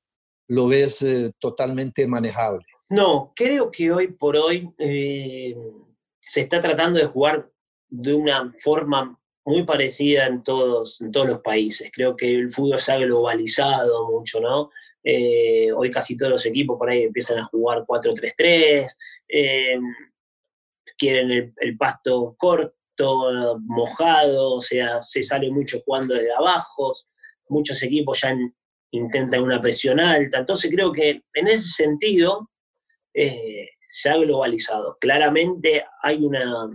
[0.48, 2.64] ¿Lo ves eh, totalmente manejable?
[2.88, 5.54] No, creo que hoy por hoy eh,
[6.20, 7.50] se está tratando de jugar
[7.88, 11.90] de una forma muy parecida en todos, en todos los países.
[11.92, 14.70] Creo que el fútbol se ha globalizado mucho, ¿no?
[15.04, 18.90] Eh, hoy casi todos los equipos por ahí empiezan a jugar 4-3-3,
[20.98, 22.77] quieren el, el, pasto corto,
[23.60, 26.92] mojado, o sea, se sale mucho jugando desde abajo,
[27.48, 28.36] muchos equipos ya
[28.90, 32.50] intentan una presión alta, entonces creo que en ese sentido
[33.14, 34.96] eh, se ha globalizado.
[35.00, 36.68] Claramente hay una,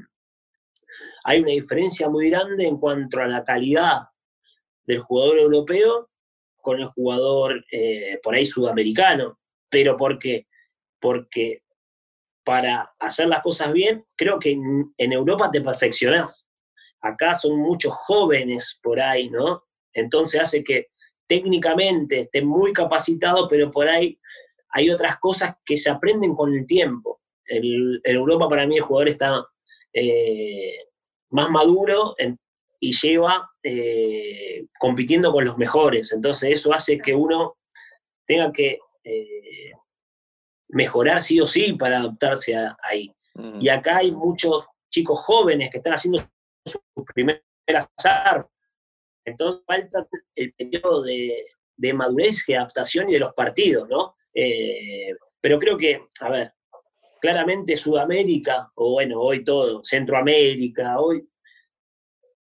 [1.24, 4.02] hay una diferencia muy grande en cuanto a la calidad
[4.86, 6.10] del jugador europeo
[6.58, 9.40] con el jugador eh, por ahí sudamericano.
[9.70, 10.48] ¿Pero por qué?
[11.00, 11.63] Porque
[12.44, 16.48] para hacer las cosas bien, creo que en, Europa te perfeccionás.
[17.02, 19.64] Acá son muchos jóvenes por ahí, ¿no?
[19.94, 20.88] Entonces hace que
[21.28, 24.20] técnicamente estén muy capacitados, pero por ahí
[24.70, 27.22] hay otras cosas que se aprenden con el tiempo.
[27.46, 29.46] en Europa para mí el jugador está
[29.94, 30.78] eh,
[31.30, 32.16] más maduro
[32.80, 36.12] y lleva eh, compitiendo con los mejores.
[36.12, 37.58] Entonces eso hace que uno
[38.26, 39.72] tenga que eh,
[40.74, 43.12] mejorar sí o sí para adaptarse ahí.
[43.36, 43.62] Mm.
[43.62, 46.28] Y acá hay muchos chicos jóvenes que están haciendo
[46.66, 46.82] sus
[47.14, 47.42] primeras
[48.04, 48.48] armas.
[49.26, 50.06] Entonces falta
[50.36, 51.46] el periodo de,
[51.94, 54.16] madurez y adaptación y de los partidos, ¿no?
[54.34, 56.54] Eh, pero creo que, a ver,
[57.22, 61.28] claramente Sudamérica, o bueno, hoy todo, Centroamérica, hoy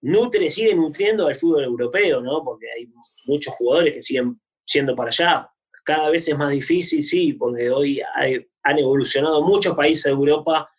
[0.02, 2.44] nutre, sigue nutriendo al fútbol europeo, ¿no?
[2.44, 2.88] Porque hay
[3.26, 5.53] muchos jugadores que siguen siendo para allá
[5.84, 8.02] cada vez es más difícil, sí, porque hoy
[8.63, 10.69] han evolucionado muchos países de Europa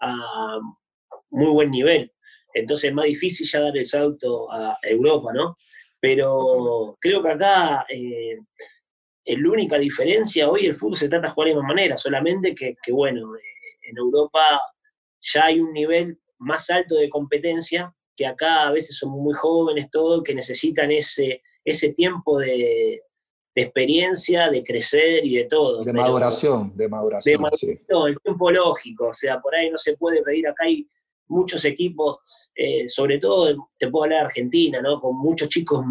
[0.00, 0.58] a
[1.30, 2.12] muy buen nivel.
[2.52, 5.56] Entonces es más difícil ya dar el salto a Europa, ¿no?
[6.00, 8.38] Pero creo que acá eh,
[9.26, 12.74] la única diferencia, hoy el fútbol se trata de jugar de una manera, solamente que,
[12.90, 13.40] bueno, eh,
[13.82, 14.40] en Europa
[15.20, 19.90] ya hay un nivel más alto de competencia, que acá a veces son muy jóvenes,
[19.90, 23.02] todo, que necesitan ese, ese tiempo de,
[23.54, 25.80] de experiencia, de crecer y de todo.
[25.82, 27.32] De maduración, de maduración.
[27.32, 30.88] De maduración, el tiempo lógico, o sea, por ahí no se puede pedir, acá hay
[31.28, 32.18] muchos equipos,
[32.54, 35.00] eh, sobre todo te puedo hablar de Argentina, ¿no?
[35.00, 35.84] Con muchos chicos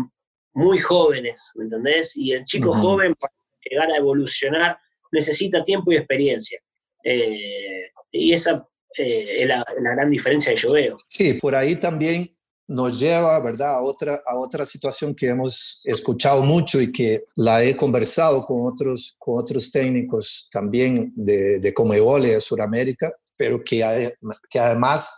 [0.54, 2.16] muy jóvenes, ¿me entendés?
[2.18, 3.34] Y el chico joven para
[3.70, 4.78] llegar a evolucionar
[5.12, 6.60] necesita tiempo y experiencia.
[7.04, 8.68] Eh, y esa
[8.98, 10.98] eh, es la, la gran diferencia que yo veo.
[11.08, 12.36] Sí, por ahí también
[12.70, 17.64] nos lleva, ¿verdad?, a otra, a otra situación que hemos escuchado mucho y que la
[17.64, 23.60] he conversado con otros, con otros técnicos también de, de Comebol y de Sudamérica, pero
[23.64, 24.14] que,
[24.50, 25.12] que además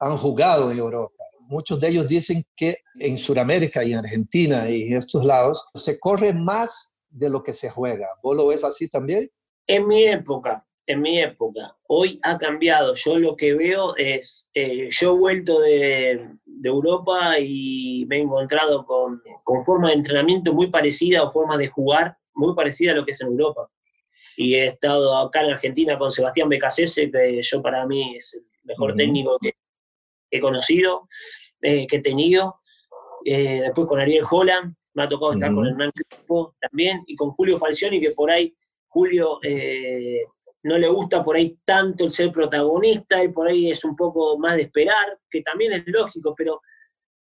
[0.00, 1.14] han jugado en Europa.
[1.40, 5.98] Muchos de ellos dicen que en Sudamérica y en Argentina y en estos lados se
[6.00, 8.08] corre más de lo que se juega.
[8.22, 9.30] ¿Vos lo ves así también?
[9.66, 11.76] En mi época, en mi época.
[11.86, 12.94] Hoy ha cambiado.
[12.94, 16.26] Yo lo que veo es, eh, yo he vuelto de,
[16.62, 21.68] Europa y me he encontrado con, con forma de entrenamiento muy parecida o forma de
[21.68, 23.70] jugar muy parecida a lo que es en Europa.
[24.36, 28.44] Y he estado acá en Argentina con Sebastián Becasese, que yo para mí es el
[28.64, 29.52] mejor técnico que
[30.30, 31.08] he conocido,
[31.62, 32.60] eh, que he tenido.
[33.24, 37.30] Eh, después con Ariel Holland, me ha tocado estar con Hernán Crespo también, y con
[37.30, 38.54] Julio Falcioni, que por ahí
[38.88, 39.38] Julio
[40.62, 44.38] no le gusta por ahí tanto el ser protagonista, y por ahí es un poco
[44.38, 46.60] más de esperar, que también es lógico, pero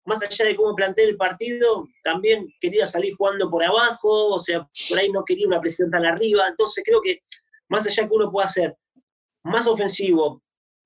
[0.06, 4.68] más allá de cómo plantea el partido, también quería salir jugando por abajo, o sea,
[4.90, 7.22] por ahí no quería una presión tan arriba, entonces creo que
[7.68, 8.76] más allá que uno pueda ser
[9.44, 10.42] más ofensivo,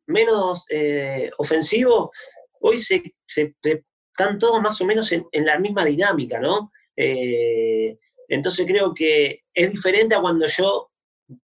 [0.06, 2.12] menos eh, ofensivo,
[2.60, 6.72] hoy se, están todos más o menos en, la misma dinámica, ¿no?
[6.96, 7.98] Eh,
[8.28, 10.90] entonces creo que es diferente a cuando yo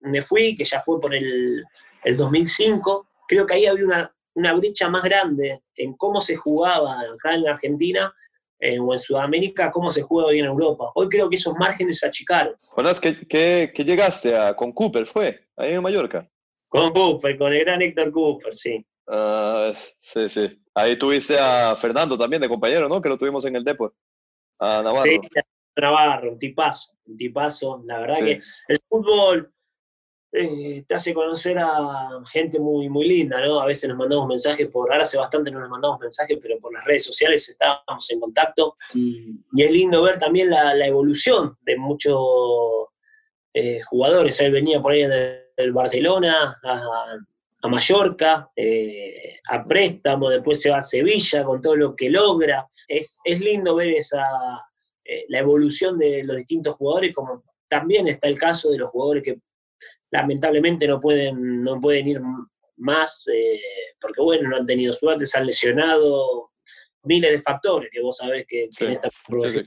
[0.02, 1.64] me fui, que ya fue por el,
[2.18, 7.36] 2005, creo que ahí había una, una, brecha más grande en cómo se jugaba acá
[7.36, 8.14] en Argentina
[8.60, 10.92] eh, o en Sudamérica, cómo se juega hoy en Europa.
[10.96, 12.56] Hoy creo que esos márgenes se achicaron.
[12.68, 15.06] Jonás, ¿qué, qué, llegaste a, con Cooper?
[15.06, 16.30] ¿Fue ahí en Mallorca?
[16.68, 18.86] Con Cooper, con el gran Héctor Cooper, sí.
[19.08, 19.72] Ah,
[20.02, 20.62] sí, sí.
[20.74, 23.02] Ahí tuviste a Fernando también de compañero, ¿no?
[23.02, 23.94] Que lo tuvimos en el Depor.
[24.60, 25.04] A Navarro.
[25.04, 25.20] Sí,
[25.76, 27.82] Navarro, un tipazo, un tipazo.
[27.86, 29.54] La verdad que el fútbol
[30.32, 33.60] eh, te hace conocer a gente muy, muy linda, ¿no?
[33.60, 36.72] A veces nos mandamos mensajes por, ahora hace bastante no nos mandamos mensajes, pero por
[36.72, 42.20] las redes sociales estábamos en contacto y, es lindo ver también la, evolución de muchos
[43.54, 44.40] eh, jugadores.
[44.42, 50.84] Él venía por ahí del Barcelona a Mallorca, eh, a préstamo, después se va a
[50.84, 52.68] Sevilla con todo lo que logra.
[52.88, 54.24] Es, es lindo ver esa,
[55.28, 59.40] la evolución de los distintos jugadores, como también está el caso de los jugadores que
[60.12, 62.22] lamentablemente no pueden, no pueden ir
[62.78, 63.62] más, eh,
[64.00, 66.52] porque bueno, no han tenido suerte, se han lesionado,
[67.04, 69.66] miles de factores que vos sabés que en esta profesión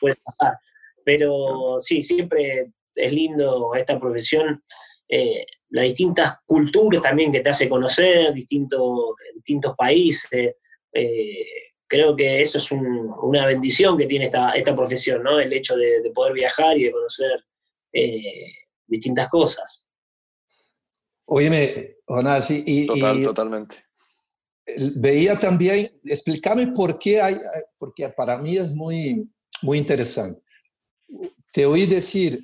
[0.00, 0.56] puede pasar.
[1.04, 4.62] Pero sí, siempre es lindo esta profesión
[5.12, 10.54] eh, las distintas culturas también que te hace conocer, distintos, distintos países.
[10.92, 11.46] Eh,
[11.86, 15.38] creo que eso es una bendición que tiene esta, esta profesión, ¿no?
[15.40, 17.44] El hecho de, poder viajar y de conocer
[17.92, 18.54] eh,
[18.90, 19.90] distintas cosas.
[21.24, 22.86] Óyeme, Jonás, y,
[23.24, 23.84] totalmente.
[24.96, 27.36] Veía también, explícame por qué hay,
[27.78, 29.28] porque para mí es muy,
[29.62, 30.42] muy interesante.
[31.52, 32.38] Te oí decir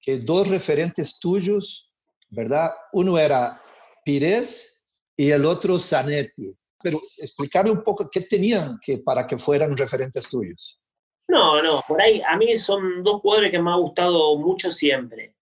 [0.00, 1.90] que dos referentes tuyos
[2.30, 2.70] ¿verdad?
[2.92, 3.60] Uno era
[4.04, 4.86] Pires
[5.16, 6.56] y el otro Zanetti.
[6.82, 10.80] Pero explícame un poco qué tenían que, para que fueran referentes tuyos.
[11.28, 15.36] No, no, por ahí a mí son dos jugadores que me ha gustado mucho siempre.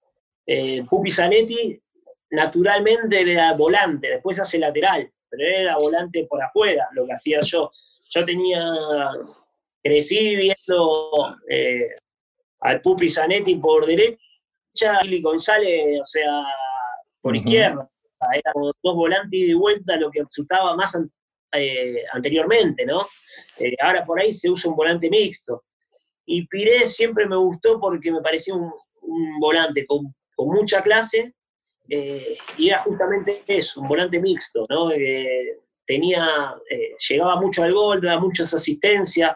[0.51, 1.78] Eh, Pupi Zanetti
[2.30, 7.70] naturalmente era volante, después hace lateral, pero era volante por afuera, lo que hacía yo.
[8.09, 8.64] Yo tenía,
[9.82, 11.90] crecí viendo eh,
[12.61, 14.18] al Pupi Zanetti por derecha,
[15.05, 16.42] y González, o sea,
[17.20, 17.90] por izquierda.
[18.32, 20.96] Eran dos volantes de vuelta, lo que resultaba más
[21.53, 23.07] eh, anteriormente, ¿no?
[23.59, 25.64] Eh, ahora por ahí se usa un volante mixto.
[26.26, 28.72] Y Pires siempre me gustó porque me parecía un,
[29.40, 30.14] volante con,
[30.47, 31.34] mucha clase
[31.89, 34.91] eh, y era justamente eso, un volante mixto, ¿no?
[35.86, 36.55] tenía,
[37.09, 39.32] llegaba mucho al gol, daba muchas asistencias,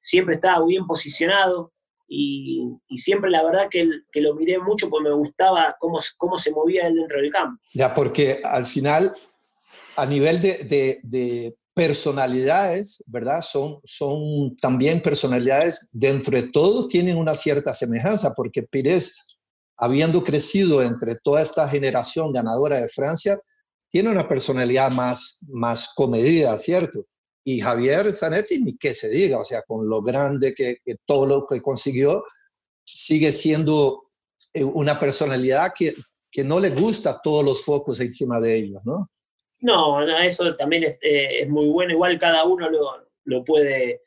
[0.00, 1.72] siempre estaba bien posicionado
[2.08, 6.52] y, siempre la verdad que, que, lo miré mucho porque me gustaba cómo, cómo se
[6.52, 7.60] movía él dentro del campo.
[7.74, 9.14] Ya, porque al final,
[9.96, 13.42] a nivel de, de, personalidades, ¿verdad?
[13.42, 19.25] Son, son también personalidades, dentro de todos tienen una cierta semejanza, porque Pires,
[19.76, 23.40] habiendo crecido entre toda esta generación ganadora de Francia,
[23.90, 27.06] tiene una personalidad más, más comedida, ¿cierto?
[27.44, 31.46] Y Javier Zanetti, ni que se diga, o sea, con lo grande que, todo lo
[31.46, 32.24] que consiguió,
[32.84, 34.08] sigue siendo
[34.52, 35.94] eh, una personalidad que,
[36.30, 39.10] que no le gusta todos los focos encima de ellos, ¿no?
[39.60, 44.02] No, eso también es, eh, es muy bueno, igual cada uno lo, lo puede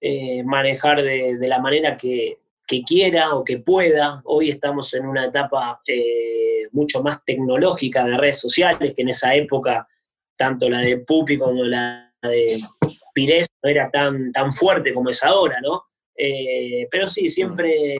[0.00, 4.22] eh, manejar de, de, la manera que, que, quiera o que pueda.
[4.24, 5.80] Hoy estamos en una etapa
[6.72, 9.88] mucho más tecnológica de redes sociales que en esa época,
[10.36, 12.58] tanto la de Pupi como la de
[13.14, 15.84] Pires no era tan, tan fuerte como es ahora, ¿no?
[16.16, 17.98] Eh, pero sí, siempre,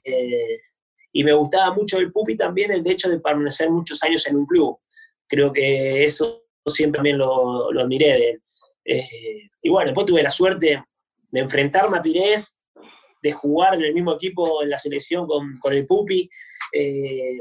[1.12, 4.46] y me gustaba mucho el Pupi también el hecho de permanecer muchos años en un
[4.46, 4.78] club.
[5.26, 8.42] Creo que eso siempre también lo, lo admiré de él.
[8.84, 10.84] Eh, y bueno, después tuve la suerte
[11.30, 12.62] de enfrentarme a Pires,
[13.22, 16.28] de jugar en el mismo equipo en la selección con, con el Pupi.
[16.72, 17.38] Eh,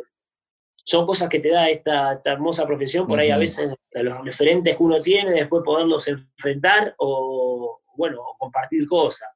[0.85, 4.83] son cosas que te da esta, hermosa profesión, por ahí a veces los referentes que
[4.83, 9.29] uno tiene, después poderlos enfrentar o, bueno, compartir cosas.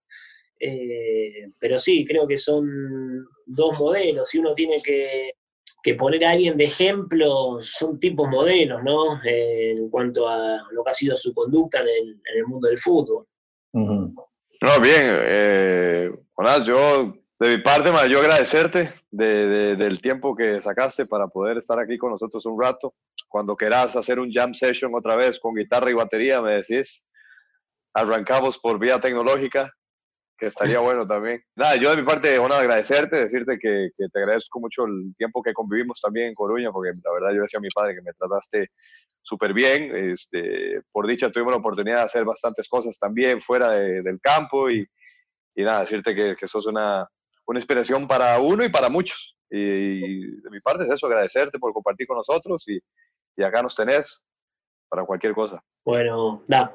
[0.59, 4.29] Eh, pero sí, creo que son dos modelos.
[4.29, 5.33] Si uno tiene que,
[5.97, 9.19] poner a alguien de ejemplo, son tipos modelos, ¿no?
[9.23, 13.25] Eh, en cuanto a lo que ha sido su conducta en el, mundo del fútbol.
[14.61, 15.15] No, bien.
[15.21, 16.11] Eh,
[16.65, 21.97] yo de mi parte, yo agradecerte de, del tiempo que sacaste para poder estar aquí
[21.97, 22.93] con nosotros un rato.
[23.29, 27.05] Cuando quieras hacer un jam session otra vez con guitarra y batería, me decís.
[27.93, 29.73] Arrancamos por vía tecnológica,
[30.37, 31.41] que estaría bueno también.
[31.55, 35.41] Nada, yo de mi parte, bueno, agradecerte, decirte que, que, te agradezco mucho el tiempo
[35.41, 38.11] que convivimos también en Coruña, porque la verdad yo decía a mi padre que me
[38.11, 38.71] trataste
[39.29, 39.95] súper bien.
[39.95, 44.85] Este, por dicha tuvimos la oportunidad de hacer bastantes cosas también fuera del campo y,
[45.55, 47.07] y nada, decirte que, que sos una,
[47.45, 49.35] una inspiración para uno y para muchos.
[49.51, 52.79] Y, de mi parte es eso, agradecerte por compartir con nosotros y,
[53.37, 54.25] y acá nos tenés
[54.89, 55.63] para cualquier cosa.
[55.85, 56.73] Bueno, da.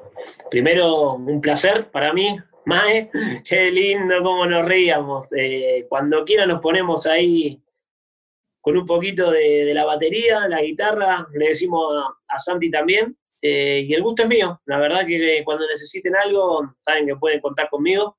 [0.49, 3.09] Primero, un placer para mí, Mae.
[3.47, 5.27] Qué lindo cómo nos reíamos.
[5.37, 7.61] Eh, cuando quiera nos ponemos ahí
[8.65, 11.87] con un poquito de, la batería, la guitarra, le decimos
[12.27, 13.15] a, Santi también.
[13.39, 14.59] Eh, y el gusto es mío.
[14.65, 18.17] La verdad que cuando necesiten algo, saben que pueden contar conmigo.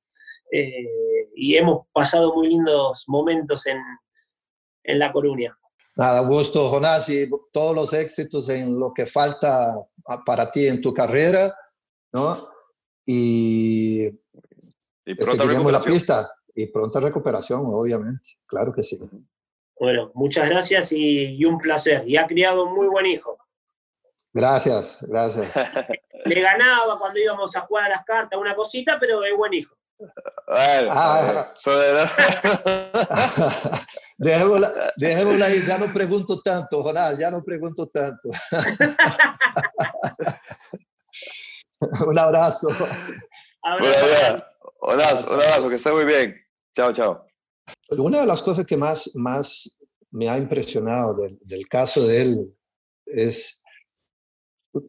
[0.52, 3.78] Eh, y hemos pasado muy lindos momentos en,
[4.84, 5.58] en La Coruña.
[5.96, 9.74] Nada, gusto, Jonás, y todos los éxitos en lo que falta
[10.24, 11.52] para ti en tu carrera,
[12.12, 12.48] ¿no?
[13.04, 18.96] Y, y seguiremos la pista y pronta recuperación, obviamente, claro que sí.
[19.78, 22.04] Bueno, muchas gracias y, y, un placer.
[22.06, 23.38] Y ha criado un muy buen hijo.
[24.32, 25.54] Gracias, gracias.
[26.24, 29.76] Le ganaba cuando íbamos a jugar a las cartas, una cosita, pero es buen hijo.
[30.48, 31.52] Ah,
[34.18, 38.28] dejémosla, ahí, ya no pregunto tanto, Jonás, ya no pregunto tanto.
[42.06, 42.68] un abrazo.
[44.82, 46.36] Un abrazo, que esté muy bien.
[46.74, 47.26] Chao, chao.
[47.90, 49.76] Una de las cosas que más, más
[50.10, 52.56] me ha impresionado del, del caso de él
[53.06, 53.62] es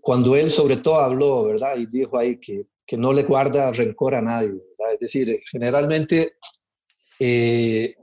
[0.01, 1.77] cuando él sobre todo habló, ¿verdad?
[1.77, 4.93] Y dijo ahí que, que no le guarda rencor a nadie, ¿verdad?
[4.93, 6.37] Es decir, generalmente
[7.19, 7.95] eh,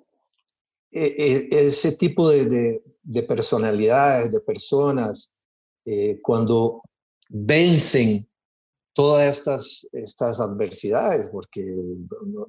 [0.91, 5.35] e, e, ese tipo de, de, personalidades, de personas,
[5.85, 6.83] eh, cuando
[7.29, 8.29] vencen
[8.95, 11.63] todas estas, estas adversidades, porque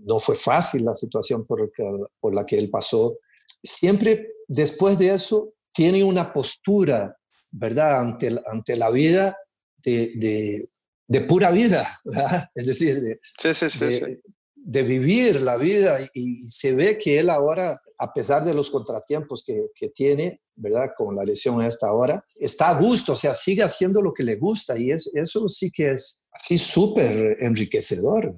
[0.02, 1.72] no, fue fácil la situación por,
[2.20, 3.18] por la que él pasó,
[3.62, 7.18] siempre después de eso tiene una postura
[7.58, 8.02] ¿verdad?
[8.02, 9.38] Ante, ante la vida
[9.84, 10.68] de,
[11.08, 12.50] de, pura vida, ¿verdad?
[12.56, 14.20] Es decir, de,
[14.56, 19.44] de, vivir la vida y, se ve que él ahora, a pesar de los contratiempos
[19.46, 20.90] que, que tiene, ¿verdad?
[20.98, 24.24] Con la lesión a esta hora, está a gusto, o sea, sigue haciendo lo que
[24.24, 28.34] le gusta y es, eso sí que es así súper enriquecedor.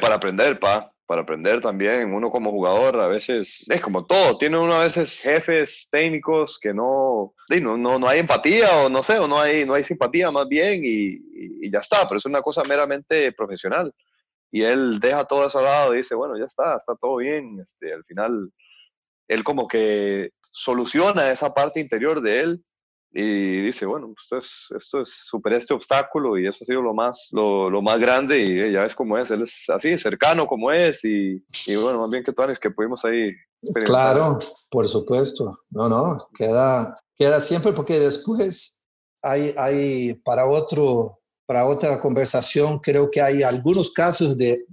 [0.00, 2.12] para aprender, pa para aprender también.
[2.12, 6.74] Uno como jugador a veces es como todo, tiene uno a veces jefes técnicos que
[6.74, 10.30] no, no, no, no hay empatía o no sé, o no hay, no hay simpatía
[10.30, 13.92] más bien y, ya está, pero es una cosa meramente profesional.
[14.50, 17.58] Y él deja todo eso al lado y dice, bueno, ya está, está todo bien.
[17.60, 18.52] Este, al final,
[19.28, 22.64] él como que soluciona esa parte interior de él
[23.12, 26.92] y dice, bueno, esto es, esto es superar este obstáculo y eso ha sido lo
[26.92, 30.46] más, lo, lo más grande y eh, ya ves cómo es, él es así, cercano
[30.46, 33.32] como es y, y bueno, más bien que tú, que pudimos ahí.
[33.84, 34.38] Claro,
[34.68, 38.80] por supuesto, no, no, queda, queda siempre porque después
[39.22, 44.66] hay, hay para, otro, para otra conversación, creo que hay algunos casos de,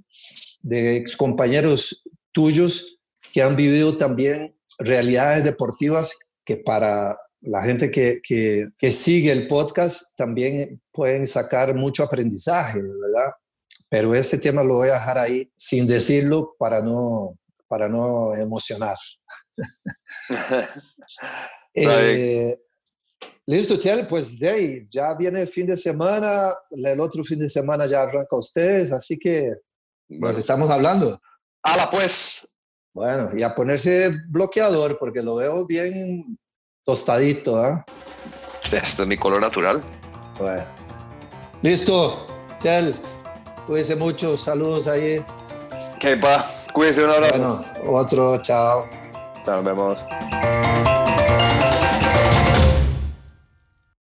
[0.62, 2.04] de excompañeros
[2.34, 3.00] tuyos
[3.32, 10.16] que han vivido también realidades deportivas que para la gente que, que, sigue el podcast
[10.16, 13.34] también pueden sacar mucho aprendizaje, ¿verdad?
[13.90, 17.38] Pero este tema lo voy a dejar ahí sin decirlo para no,
[17.68, 18.96] para no emocionar.
[21.74, 22.58] eh,
[23.46, 27.50] listo, Chel, pues de ahí, ya viene el fin de semana, el otro fin de
[27.50, 29.54] semana ya arranca ustedes, así que
[30.08, 31.22] nos estamos hablando.
[31.62, 32.48] ¡Hala pues!
[32.94, 36.38] Bueno, y a ponerse bloqueador, porque lo veo bien
[36.86, 37.86] Tostadito, ¿ah?
[38.64, 39.82] Este es mi color natural.
[40.40, 40.64] Bueno.
[41.62, 42.28] Listo.
[42.60, 42.96] Chel,
[43.68, 44.36] cuídense mucho.
[44.36, 45.24] Saludos ahí.
[46.00, 46.46] Que pa.
[46.74, 47.38] Cuídense un abrazo.
[47.38, 47.66] Bueno,
[48.00, 48.42] otro.
[48.42, 48.88] Chao.
[49.46, 50.93] Chao, nos vemos.